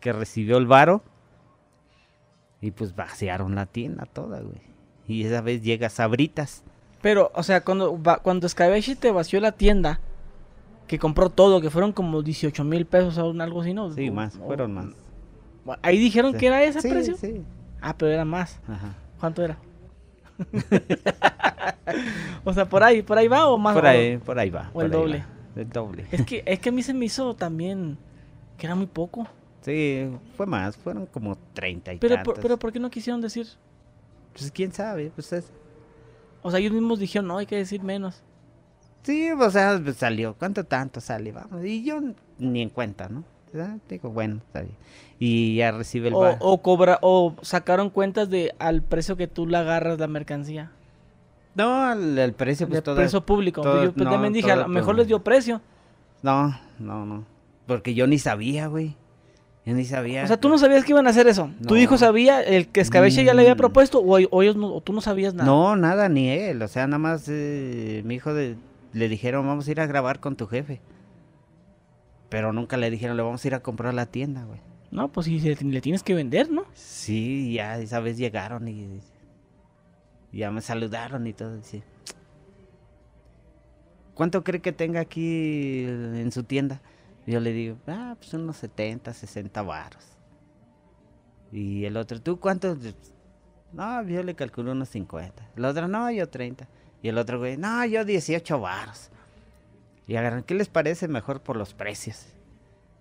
[0.00, 1.04] Que recibió el varo
[2.60, 4.60] y pues vaciaron la tienda toda, güey.
[5.06, 6.64] Y esa vez llega Sabritas.
[7.00, 10.00] Pero, o sea, cuando, cuando Escabeche te vació la tienda,
[10.86, 13.90] que compró todo, que fueron como 18 mil pesos o algo así, ¿no?
[13.92, 14.86] Sí, O- más, o- fueron más.
[15.82, 16.38] Ahí dijeron Sí.
[16.38, 17.16] que era ese Sí, precio.
[17.16, 17.42] Sí,
[17.80, 18.60] Ah, pero era más.
[18.68, 18.94] ajá.
[19.18, 19.56] ¿Cuánto era?
[22.44, 23.74] o sea, por ahí, por ahí va o más.
[23.74, 24.70] Por ahí, por ahí va.
[24.74, 25.18] o el doble.
[25.18, 26.06] va, El doble.
[26.10, 27.96] Es que, es que a mí se me hizo también
[28.58, 29.26] que era muy poco.
[29.62, 30.06] Sí,
[30.36, 33.46] fue más, fueron como 30 y Pero, por, pero ¿por qué no quisieron decir?
[34.34, 35.50] Pues quién sabe, pues es...
[36.42, 38.22] O sea, ellos mismos dijeron, no, hay que decir menos.
[39.04, 41.30] Sí, o sea, pues salió, ¿cuánto tanto sale?
[41.30, 42.00] Vamos, y yo
[42.38, 43.22] ni en cuenta, ¿no?
[43.88, 44.74] Digo, bueno, está bien.
[45.20, 46.14] Y ya recibe el...
[46.14, 50.72] O, o cobra, o sacaron cuentas de al precio que tú la agarras la mercancía.
[51.54, 52.96] No, el, el precio, pues todo...
[52.96, 53.62] precio público.
[53.62, 55.60] todo- yo pues, no, también dije, a lo mejor les dio precio.
[56.22, 57.24] No, no, no.
[57.66, 58.96] Porque yo ni sabía, güey.
[59.64, 60.24] Yo ni sabía.
[60.24, 61.48] O sea, tú no sabías que iban a hacer eso.
[61.66, 62.42] ¿Tu hijo sabía?
[62.42, 63.58] ¿El que Escabeche ya le había Mm.
[63.58, 64.00] propuesto?
[64.00, 65.46] ¿O, o ellos no, o tú no sabías nada?
[65.48, 66.60] No, nada, ni él.
[66.60, 68.56] O sea, nada más eh, mi hijo de-
[68.94, 70.80] le dijeron, vamos a ir a grabar con tu jefe.
[72.30, 74.60] Pero nunca le dijeron, le vamos a ir a comprar la tienda, güey.
[74.90, 76.64] No, pues si le tienes que vender, ¿no?
[76.72, 79.00] Sí, ya esa vez llegaron y
[80.32, 81.56] ya me saludaron y todo.
[81.56, 81.82] Dice,
[84.14, 86.80] ¿cuánto cree que tenga aquí en su tienda?
[87.26, 90.04] Yo le digo, ah, pues unos 70, 60 varos.
[91.50, 92.76] Y el otro, ¿tú cuánto?
[93.72, 95.50] No, yo le calculo unos 50.
[95.56, 96.68] El otro, no, yo 30.
[97.04, 99.10] Y el otro, güey, no, yo 18 varos.
[100.06, 102.28] Y agarran, ¿qué les parece mejor por los precios?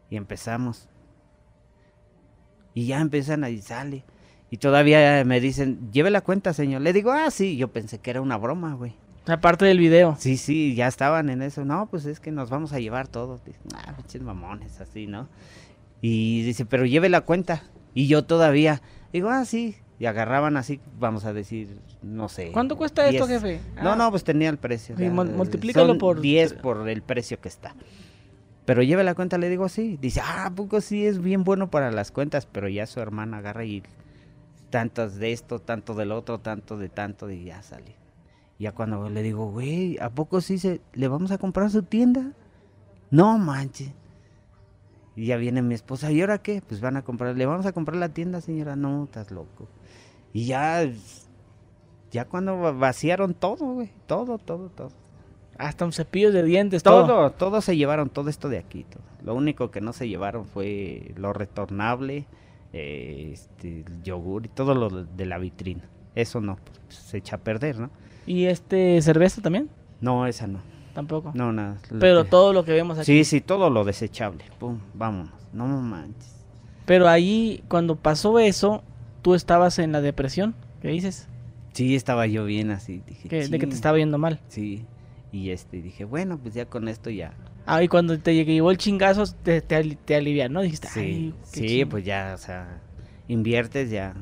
[0.10, 0.90] Y empezamos.
[2.74, 4.04] Y ya empiezan ahí, sale.
[4.52, 6.82] Y todavía me dicen, lleve la cuenta, señor.
[6.82, 8.94] Le digo, ah, sí, yo pensé que era una broma, güey.
[9.26, 10.18] Aparte del video.
[10.20, 11.64] Sí, sí, ya estaban en eso.
[11.64, 13.40] No, pues es que nos vamos a llevar todo.
[13.46, 15.30] Dice, ah, pinches mamones, así, ¿no?
[16.02, 17.64] Y dice, pero lleve la cuenta.
[17.94, 18.82] Y yo todavía,
[19.14, 19.78] digo, ah, sí.
[20.00, 22.52] Y agarraban así, vamos a decir, no sé.
[22.52, 23.42] ¿Cuánto cuesta esto, 10.
[23.42, 23.60] jefe?
[23.82, 24.96] No, Ah, no, pues tenía el precio.
[24.98, 27.76] Mul- multiplícalo son por 10 por el precio que está.
[28.66, 29.98] Pero lleve la cuenta, le digo sí.
[30.02, 32.46] Dice, ah, ¿a poco sí es bien bueno para las cuentas?
[32.52, 33.84] Pero ya su hermana agarra y
[34.70, 37.96] tantas de esto, tanto del otro, tanto de tanto, y ya sale.
[38.60, 42.32] Ya cuando le digo, güey, ¿a poco sí se, le vamos a comprar su tienda?
[43.12, 43.92] No manches.
[45.16, 46.64] Y ya viene mi esposa, ¿y ahora qué?
[46.68, 48.76] Pues van a comprar, ¿le vamos a comprar la tienda, señora?
[48.76, 49.68] No, estás loco.
[50.34, 50.90] Y ya,
[52.12, 54.90] ya cuando va- vaciaron todo, güey, todo, todo, todo.
[55.58, 57.06] Hasta un cepillo de dientes, todo.
[57.06, 58.84] Todo, todo se llevaron, todo esto de aquí.
[58.86, 59.04] todo.
[59.24, 62.26] Lo único que no se llevaron fue lo retornable,
[62.74, 65.84] eh, este, el yogur y todo lo de la vitrina.
[66.16, 67.90] Eso no, pues, se echa a perder, ¿no?
[68.26, 69.70] ¿Y este cerveza también?
[70.02, 70.60] No, esa no.
[70.94, 71.32] Tampoco.
[71.34, 71.78] No, nada.
[72.00, 73.06] Pero que- todo lo que vemos aquí.
[73.06, 74.44] Sí, sí, todo lo desechable.
[74.60, 75.34] Pum, vámonos.
[75.54, 76.36] No manches.
[76.86, 78.84] Pero ahí, cuando pasó eso,
[79.24, 80.54] tú estabas en la depresión.
[80.84, 81.28] ¿Qué dices?
[81.74, 83.02] Sí, estaba yo bien así.
[83.08, 84.40] Dije, Que- de que te estaba yendo mal.
[84.50, 84.86] Sí.
[85.32, 87.34] Y este, dije, bueno, pues ya con esto ya.
[87.66, 90.62] Ah, y cuando te llegó el chingazo, te, te, te alivian, ¿no?
[90.62, 91.90] Dijiste, Sí, ay, qué sí, ching".
[91.90, 92.80] pues ya, o sea,
[93.28, 94.14] inviertes ya.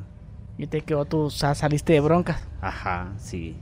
[0.57, 2.47] Y te quedó tú, o sea, saliste de broncas.
[2.61, 3.55] Ajá, sí.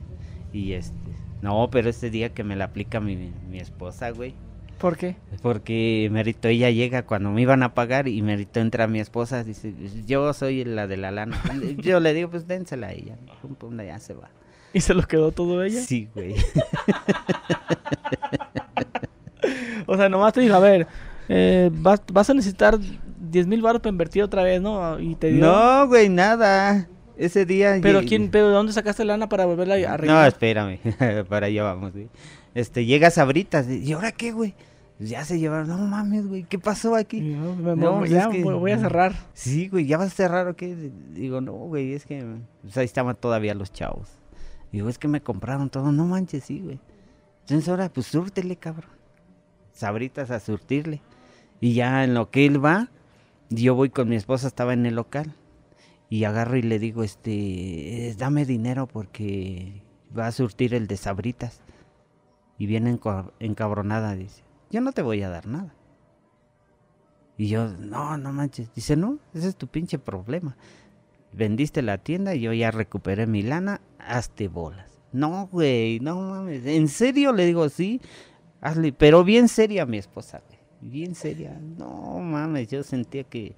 [0.53, 0.93] Y este,
[1.41, 4.35] no, pero este día que me la aplica mi, mi esposa, güey.
[4.79, 5.15] ¿Por qué?
[5.41, 9.73] Porque Merito ella llega cuando me iban a pagar y Merito entra mi esposa, dice,
[10.05, 11.41] yo soy la de la lana.
[11.77, 13.15] Yo le digo, pues dénsela a ella.
[13.41, 14.29] Pum, pum, ya se va.
[14.73, 15.81] ¿Y se lo quedó todo ella?
[15.81, 16.35] Sí, güey.
[19.87, 20.85] O sea, nomás te dijo, a ver,
[21.29, 24.99] eh, vas, vas a necesitar 10 mil baros para invertir otra vez, ¿no?
[24.99, 25.43] Y te dio...
[25.43, 26.87] No, güey, nada.
[27.17, 27.79] Ese día.
[27.81, 30.27] Pero quién, pero ¿de dónde sacaste lana para volverla a No, arreglar?
[30.27, 30.79] espérame.
[31.27, 32.07] Para allá vamos, güey.
[32.55, 33.67] Este, llega Sabritas.
[33.67, 34.53] ¿Y ahora qué, güey?
[34.99, 35.69] Ya se llevaron.
[35.69, 36.43] No mames, güey.
[36.43, 37.31] ¿Qué pasó aquí?
[37.31, 39.15] yo, me- No, pues ya, es que- voy- voy a cerrar.
[39.33, 40.91] Sí, güey, ¿ya vas a cerrar o qué?
[41.13, 42.25] Digo, no, güey, es que...
[42.61, 44.09] Pues ahí estaban todavía los chavos.
[44.73, 45.91] Digo, es que me compraron todo.
[45.93, 46.79] No manches, sí, güey.
[47.41, 48.91] Entonces ahora, pues súrtele, cabrón.
[49.71, 51.01] Sabritas a surtirle.
[51.61, 52.89] Y ya en lo que él va,
[53.51, 55.33] Yo voy con mi esposa, estaba en el local.
[56.07, 59.81] Y agarro y le digo, este, dame dinero porque
[60.15, 61.61] va a surtir el de sabritas.
[62.59, 62.99] Y viene
[63.39, 65.73] encabronada, dice, yo no te voy a dar nada.
[67.37, 68.73] Y yo, no, no manches.
[68.75, 70.57] Dice, no, ese es tu pinche problema.
[71.31, 74.91] Vendiste la tienda y yo ya recuperé mi lana, hazte bolas.
[75.11, 76.65] No, güey, no mames.
[76.65, 77.31] ¿En serio?
[77.33, 78.01] Le digo, sí,
[78.61, 78.91] hazle.
[78.91, 80.59] Pero bien seria mi esposa, güey.
[80.81, 81.57] Bien seria.
[81.59, 83.55] No mames, yo sentía que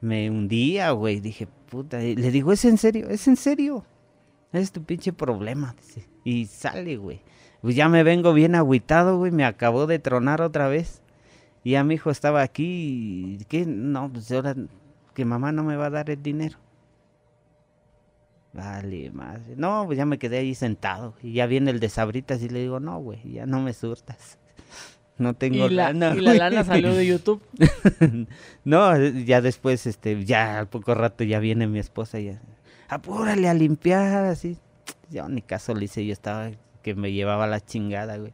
[0.00, 1.20] me hundía, güey.
[1.20, 1.98] Dije, puta.
[1.98, 3.08] Le digo, ¿es en serio?
[3.08, 3.84] ¿Es en serio?
[4.52, 5.76] Es tu pinche problema.
[6.24, 7.20] Y sale, güey.
[7.62, 9.32] Pues ya me vengo bien agüitado, güey.
[9.32, 11.02] Me acabó de tronar otra vez.
[11.64, 13.38] Y a mi hijo estaba aquí.
[13.40, 13.66] Y, ¿Qué?
[13.66, 14.54] No, pues ahora
[15.14, 16.58] que mamá no me va a dar el dinero.
[18.52, 19.54] Vale, madre.
[19.56, 21.14] No, pues ya me quedé ahí sentado.
[21.22, 24.38] Y ya viene el de sabritas y le digo, no, güey, ya no me surtas.
[25.18, 26.14] No tengo ¿Y la, lana.
[26.14, 27.40] ¿Y la lana salió de YouTube?
[28.64, 32.42] no, ya después, este, ya al poco rato ya viene mi esposa y ya,
[32.86, 34.58] apúrale a limpiar, así.
[35.10, 36.50] Yo ni caso le hice, yo estaba
[36.86, 38.32] que me llevaba la chingada, güey.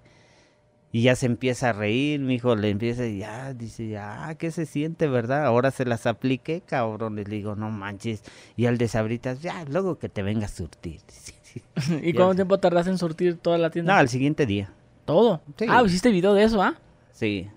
[0.93, 4.51] Y ya se empieza a reír, mi hijo le empieza y ya, dice, ya, ¿qué
[4.51, 5.47] se siente, verdad?
[5.47, 7.17] Ahora se las apliqué, cabrón.
[7.17, 8.23] Le digo, no manches.
[8.55, 11.01] Y al de Sabritas, ya, luego que te venga a surtir.
[12.03, 13.95] ¿Y cuánto tiempo tardas en surtir toda la tienda?
[13.95, 14.71] No, al siguiente día.
[15.07, 15.41] ¿Todo?
[15.67, 16.75] Ah, hiciste video de eso, ¿ah?
[17.11, 17.49] Sí.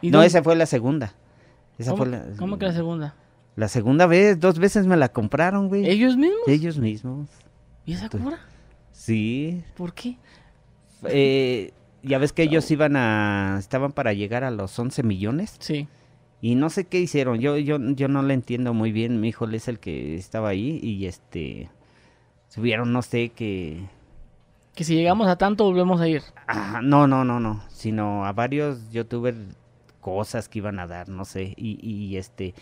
[0.00, 1.12] no, esa fue la segunda.
[1.76, 3.14] Esa ¿Cómo, fue la, ¿Cómo que la segunda?
[3.56, 5.86] La segunda vez, dos veces me la compraron, güey.
[5.86, 6.48] ¿Ellos mismos?
[6.48, 7.28] Ellos mismos.
[7.84, 8.38] ¿Y esa cura?
[9.00, 9.64] Sí.
[9.78, 10.18] ¿Por qué?
[11.04, 11.72] Eh,
[12.02, 15.56] ya ves que ellos iban a, estaban para llegar a los 11 millones.
[15.58, 15.88] Sí.
[16.42, 19.48] Y no sé qué hicieron, yo, yo, yo no le entiendo muy bien, mi hijo
[19.48, 21.70] es el que estaba ahí y este,
[22.48, 23.88] subieron, no sé, que...
[24.74, 26.22] Que si llegamos a tanto volvemos a ir.
[26.46, 29.34] Ah, no, no, no, no, sino a varios youtuber
[30.00, 32.54] cosas que iban a dar, no sé, y, y este,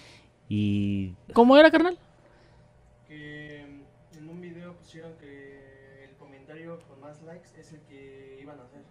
[0.48, 1.14] y...
[1.32, 1.98] ¿Cómo era, carnal?
[3.06, 3.37] Que
[7.08, 8.82] más likes es el que iban a hacer.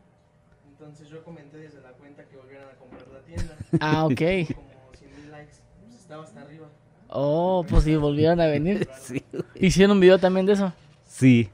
[0.72, 3.56] Entonces yo comenté desde la cuenta que volvieran a comprar la tienda.
[3.80, 4.14] Ah, ok.
[4.16, 5.54] Como 100 mil likes.
[5.84, 6.68] Pues estaba hasta arriba.
[7.10, 8.88] Oh, pues si volvieron a venir.
[9.00, 9.24] sí,
[9.56, 10.74] ¿Hicieron un video también de eso?
[11.06, 11.50] Sí.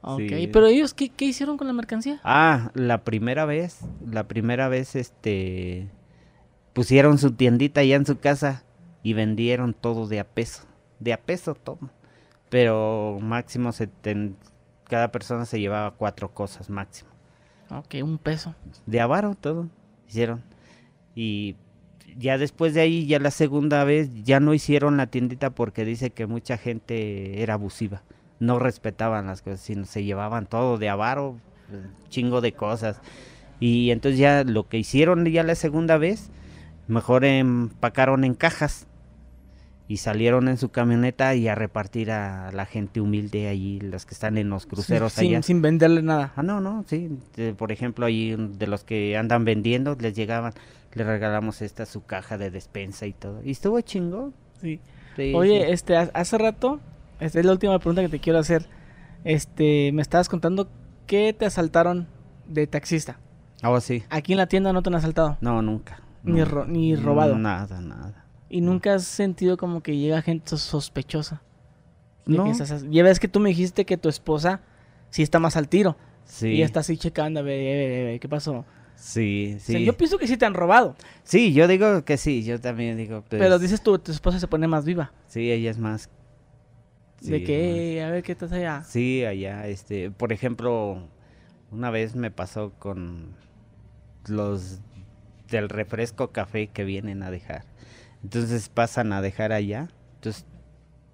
[0.00, 2.20] Ok, pero ellos, ¿qué, ¿qué hicieron con la mercancía?
[2.24, 3.80] Ah, la primera vez,
[4.10, 5.88] la primera vez, este,
[6.72, 8.64] pusieron su tiendita allá en su casa
[9.02, 10.62] y vendieron todo de a peso,
[11.00, 11.90] de a peso todo.
[12.48, 13.88] Pero máximo, se
[14.88, 17.10] cada persona se llevaba cuatro cosas máximo.
[17.70, 18.54] Ok, un peso.
[18.86, 19.68] De avaro todo
[20.08, 20.42] hicieron.
[21.14, 21.56] Y
[22.16, 26.10] ya después de ahí, ya la segunda vez, ya no hicieron la tiendita porque dice
[26.10, 28.02] que mucha gente era abusiva.
[28.40, 31.36] No respetaban las cosas, sino se llevaban todo de avaro,
[32.08, 33.00] chingo de cosas.
[33.60, 36.30] Y entonces ya lo que hicieron ya la segunda vez,
[36.86, 38.86] mejor empacaron en cajas
[39.88, 44.12] y salieron en su camioneta y a repartir a la gente humilde allí, los que
[44.12, 45.42] están en los cruceros sin, allá.
[45.42, 46.34] Sin venderle nada.
[46.36, 47.08] Ah, no, no, sí.
[47.56, 50.52] por ejemplo, ahí de los que andan vendiendo, les llegaban,
[50.92, 53.40] les regalamos esta su caja de despensa y todo.
[53.42, 54.34] Y estuvo chingón.
[54.60, 54.78] Sí.
[55.34, 56.80] Oye, este, hace rato,
[57.18, 58.66] esta es la última pregunta que te quiero hacer.
[59.24, 60.68] Este, me estabas contando
[61.06, 62.06] que te asaltaron
[62.46, 63.18] de taxista.
[63.62, 64.04] Ah, sí.
[64.10, 65.38] Aquí en la tienda no te han asaltado.
[65.40, 66.02] No, nunca.
[66.22, 67.38] Ni, ni robado.
[67.38, 68.27] Nada, nada.
[68.48, 71.42] ¿Y nunca has sentido como que llega gente sospechosa?
[72.26, 72.52] No.
[72.90, 74.60] Ya ves que tú me dijiste que tu esposa
[75.10, 75.96] sí está más al tiro.
[76.24, 76.48] Sí.
[76.48, 78.64] Y está así checando, a ver, ¿qué pasó?
[78.96, 79.84] Sí, sí.
[79.84, 80.96] yo pienso que sí te han robado.
[81.22, 83.22] Sí, yo digo que sí, yo también digo.
[83.28, 85.12] Pues Pero dices tú, tu esposa se pone más viva.
[85.28, 86.10] Sí, ella es más.
[87.20, 88.02] ¿De qué?
[88.02, 88.82] A ver, ¿qué estás allá?
[88.84, 91.08] Sí, allá, este, por ejemplo,
[91.70, 93.34] una vez me pasó con
[94.26, 94.80] los
[95.48, 97.64] del refresco café que vienen a dejar.
[98.22, 99.88] Entonces pasan a dejar allá.
[100.16, 100.44] Entonces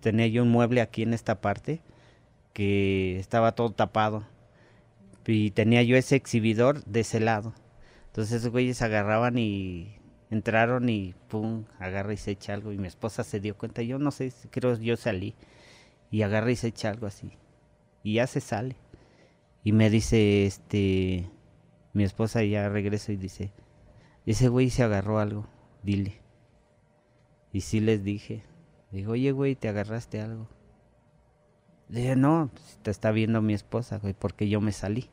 [0.01, 1.83] tenía yo un mueble aquí en esta parte
[2.53, 4.27] que estaba todo tapado.
[5.27, 7.55] Y tenía yo ese exhibidor de ese lado.
[8.07, 9.97] Entonces esos güeyes agarraban y
[10.31, 12.73] entraron y pum, agarra y se echa algo.
[12.73, 13.83] Y mi esposa se dio cuenta.
[13.83, 15.35] Yo no sé, creo yo salí.
[16.11, 17.33] Y agarra y se echa algo así.
[18.03, 18.77] Y ya se sale.
[19.65, 21.31] Y me dice, este,
[21.95, 23.53] mi esposa ya regresa y dice,
[24.27, 25.47] ese güey se agarró algo,
[25.83, 26.24] dile.
[27.55, 28.43] Y sí les dije.
[28.91, 30.49] Digo, oye, güey, ¿te agarraste algo?
[31.89, 35.09] Dije, no, si te está viendo mi esposa, güey, porque yo me salí.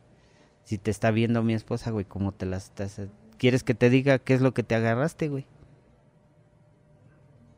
[0.64, 3.00] Si te está viendo mi esposa, güey, ¿cómo te las estás...?
[3.38, 5.46] ¿Quieres que te diga qué es lo que te agarraste, güey?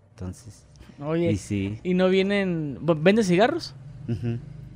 [0.10, 0.68] Entonces...
[1.00, 1.80] Oye, y, sí.
[1.84, 2.78] ¿y no vienen...
[2.82, 3.76] ¿Vende cigarros?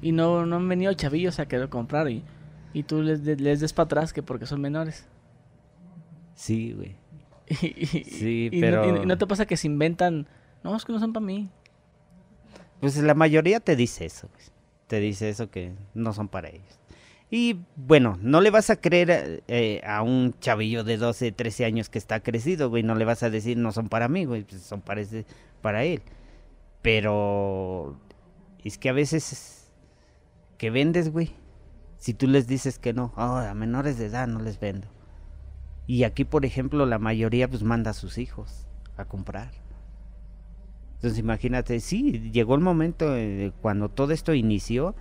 [0.02, 2.24] Y no, no han venido chavillos a querer comprar y,
[2.72, 5.06] y tú les, les des para atrás que porque son menores.
[6.34, 6.96] Sí, güey.
[7.50, 7.66] Y,
[7.98, 10.28] y- Sí, y pero- no, y no te pasa que se inventan,
[10.64, 11.50] no, es que no son para mí.
[12.82, 14.46] Pues la mayoría te dice eso, güey.
[14.88, 16.80] te dice eso que no son para ellos.
[17.30, 21.90] Y bueno, no le vas a creer eh, a un chavillo de 12, 13 años
[21.90, 24.62] que está crecido, güey, no le vas a decir no son para mí, güey, pues
[24.62, 25.26] son para, ese-
[25.62, 26.02] para él.
[26.82, 28.00] Pero
[28.64, 29.68] es que a veces
[30.58, 31.32] que vendes, güey,
[31.98, 34.88] si tú les dices que no, "Oh, a menores de edad no les vendo.
[35.88, 38.68] Y aquí, por ejemplo, la mayoría pues manda a sus hijos
[38.98, 39.52] a comprar.
[40.96, 44.96] Entonces imagínate, sí, llegó el momento eh, cuando todo esto inició,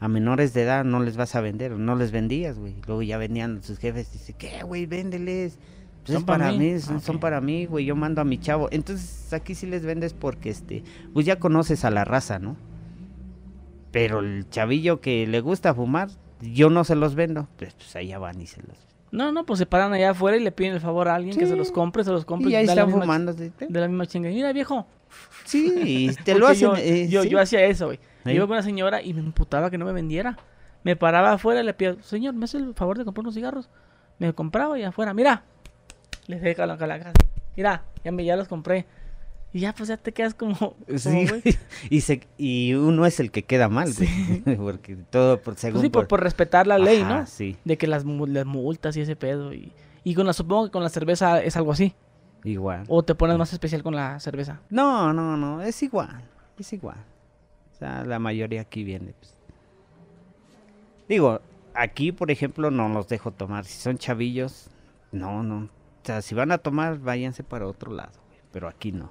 [0.00, 2.76] a menores de edad no les vas a vender, no les vendías, güey.
[2.86, 4.86] Luego ya venían sus jefes, dice, ¿qué, güey?
[4.86, 5.58] Véndeles.
[6.04, 6.58] Pues Son es pa' para mí.
[6.58, 7.22] mí, son, Ah, son ok.
[7.22, 7.84] para mí, güey.
[7.84, 8.68] Yo mando a mi chavo.
[8.70, 12.56] Entonces aquí sí les vendes porque, este, pues ya conoces a la raza, ¿no?
[13.90, 16.10] Pero el chavillo que le gusta fumar,
[16.42, 17.48] yo no se los vendo.
[17.56, 18.76] Pues, pues allá van y se los...
[19.10, 21.46] No, no, pues se paran allá afuera y le piden el favor a alguien que
[21.46, 22.50] se los compre, se los compre.
[22.50, 23.32] Y ahí están fumando.
[23.32, 24.28] De la misma chinga.
[24.28, 24.86] Mira, viejo.
[25.44, 26.68] Sí, y te lo hacen.
[26.68, 27.28] Yo, eh, yo, sí.
[27.30, 27.98] yo hacía eso, güey.
[28.24, 28.32] Sí.
[28.32, 30.36] Iba con una señora y me emputaba que no me vendiera.
[30.84, 33.68] Me paraba afuera y le pedía, señor, ¿me hace el favor de comprar unos cigarros?
[34.18, 35.42] Me compraba y afuera, mira.
[36.26, 37.12] Les dejo la, la casa.
[37.56, 38.86] Mira, ya, me, ya los compré.
[39.52, 40.76] Y ya, pues ya te quedas como.
[40.96, 41.26] Sí,
[41.90, 45.82] y, se, y uno es el que queda mal, güey, porque todo por según Pues
[45.84, 47.26] sí, por, por- por respetar la ley, Ajá, ¿no?
[47.26, 49.54] Sí, De que las, las multas y ese pedo.
[49.54, 49.72] Y,
[50.04, 51.94] y con la, supongo que con la cerveza es algo así.
[52.44, 52.84] igual.
[52.88, 54.60] O te pones más especial con la cerveza.
[54.68, 56.22] No, no, no, es igual,
[56.58, 56.98] es igual.
[57.74, 59.14] O sea, la mayoría aquí viene.
[59.18, 59.34] pues.
[61.08, 61.40] Digo,
[61.74, 63.64] aquí, por ejemplo, no los dejo tomar.
[63.64, 64.68] Si son chavillos,
[65.12, 65.64] no, no.
[65.64, 65.68] O
[66.04, 68.12] sea, si van a tomar, váyanse para otro lado,
[68.52, 69.10] pero aquí no.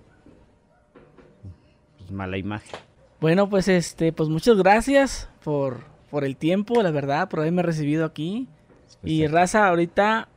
[2.07, 2.79] Pues mala imagen.
[3.19, 8.05] Bueno, pues este, pues muchas gracias por, por el tiempo, la verdad, por haberme recibido
[8.05, 8.47] aquí.
[9.01, 10.29] Pues, Y Raza, ahorita,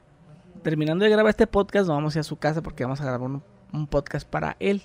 [0.65, 3.05] terminando de grabar este podcast, nos vamos a ir a su casa porque vamos a
[3.05, 3.43] grabar un,
[3.73, 4.83] un podcast para él.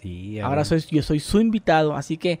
[0.00, 2.40] sí, Ahora soy, yo soy su invitado, así que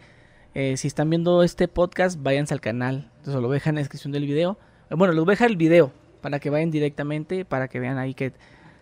[0.54, 3.08] eh, si están viendo este podcast, váyanse al canal.
[3.18, 4.58] Entonces lo voy a dejar en la descripción del video.
[4.90, 8.14] Bueno, les voy a dejar el video para que vayan directamente, para que vean ahí
[8.14, 8.32] que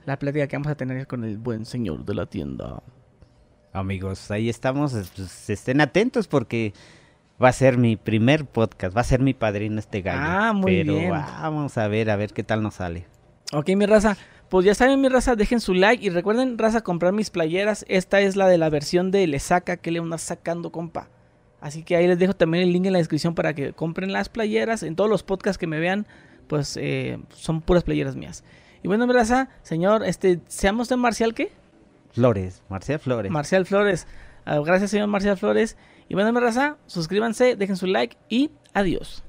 [0.07, 2.83] la plática que vamos a tener con el buen señor de la tienda.
[3.75, 4.93] Amigos, ahí estamos.
[4.93, 6.73] pues, estén atentos porque
[7.43, 8.97] va a ser mi primer podcast.
[8.97, 10.21] Va a ser mi padrino este gallo.
[10.23, 11.11] Ah, muy Pero bien.
[11.11, 13.05] vamos a ver, a ver qué tal nos sale.
[13.53, 14.17] Ok, mi raza.
[14.49, 17.85] Pues ya saben, mi raza, dejen su like y recuerden, raza, comprar mis playeras.
[17.89, 21.09] Esta es la de la versión de Le Saca que le anda sacando, compa.
[21.61, 24.29] Así que ahí les dejo también el link en la descripción para que compren las
[24.29, 24.85] playeras.
[24.85, 26.07] En todos los podcasts que me vean,
[26.47, 28.45] pues eh, son puras playeras mías.
[28.85, 31.51] Y bueno, mi raza, señor, este, seamos de Marcial, ¿qué?
[32.15, 33.33] Flores, Marcial Flores.
[33.33, 34.07] Marcial Flores.
[34.45, 35.77] Ah, gracias, señor Marcial Flores.
[36.09, 39.24] Y bueno, mi raza, suscríbanse, dejen su like y adiós.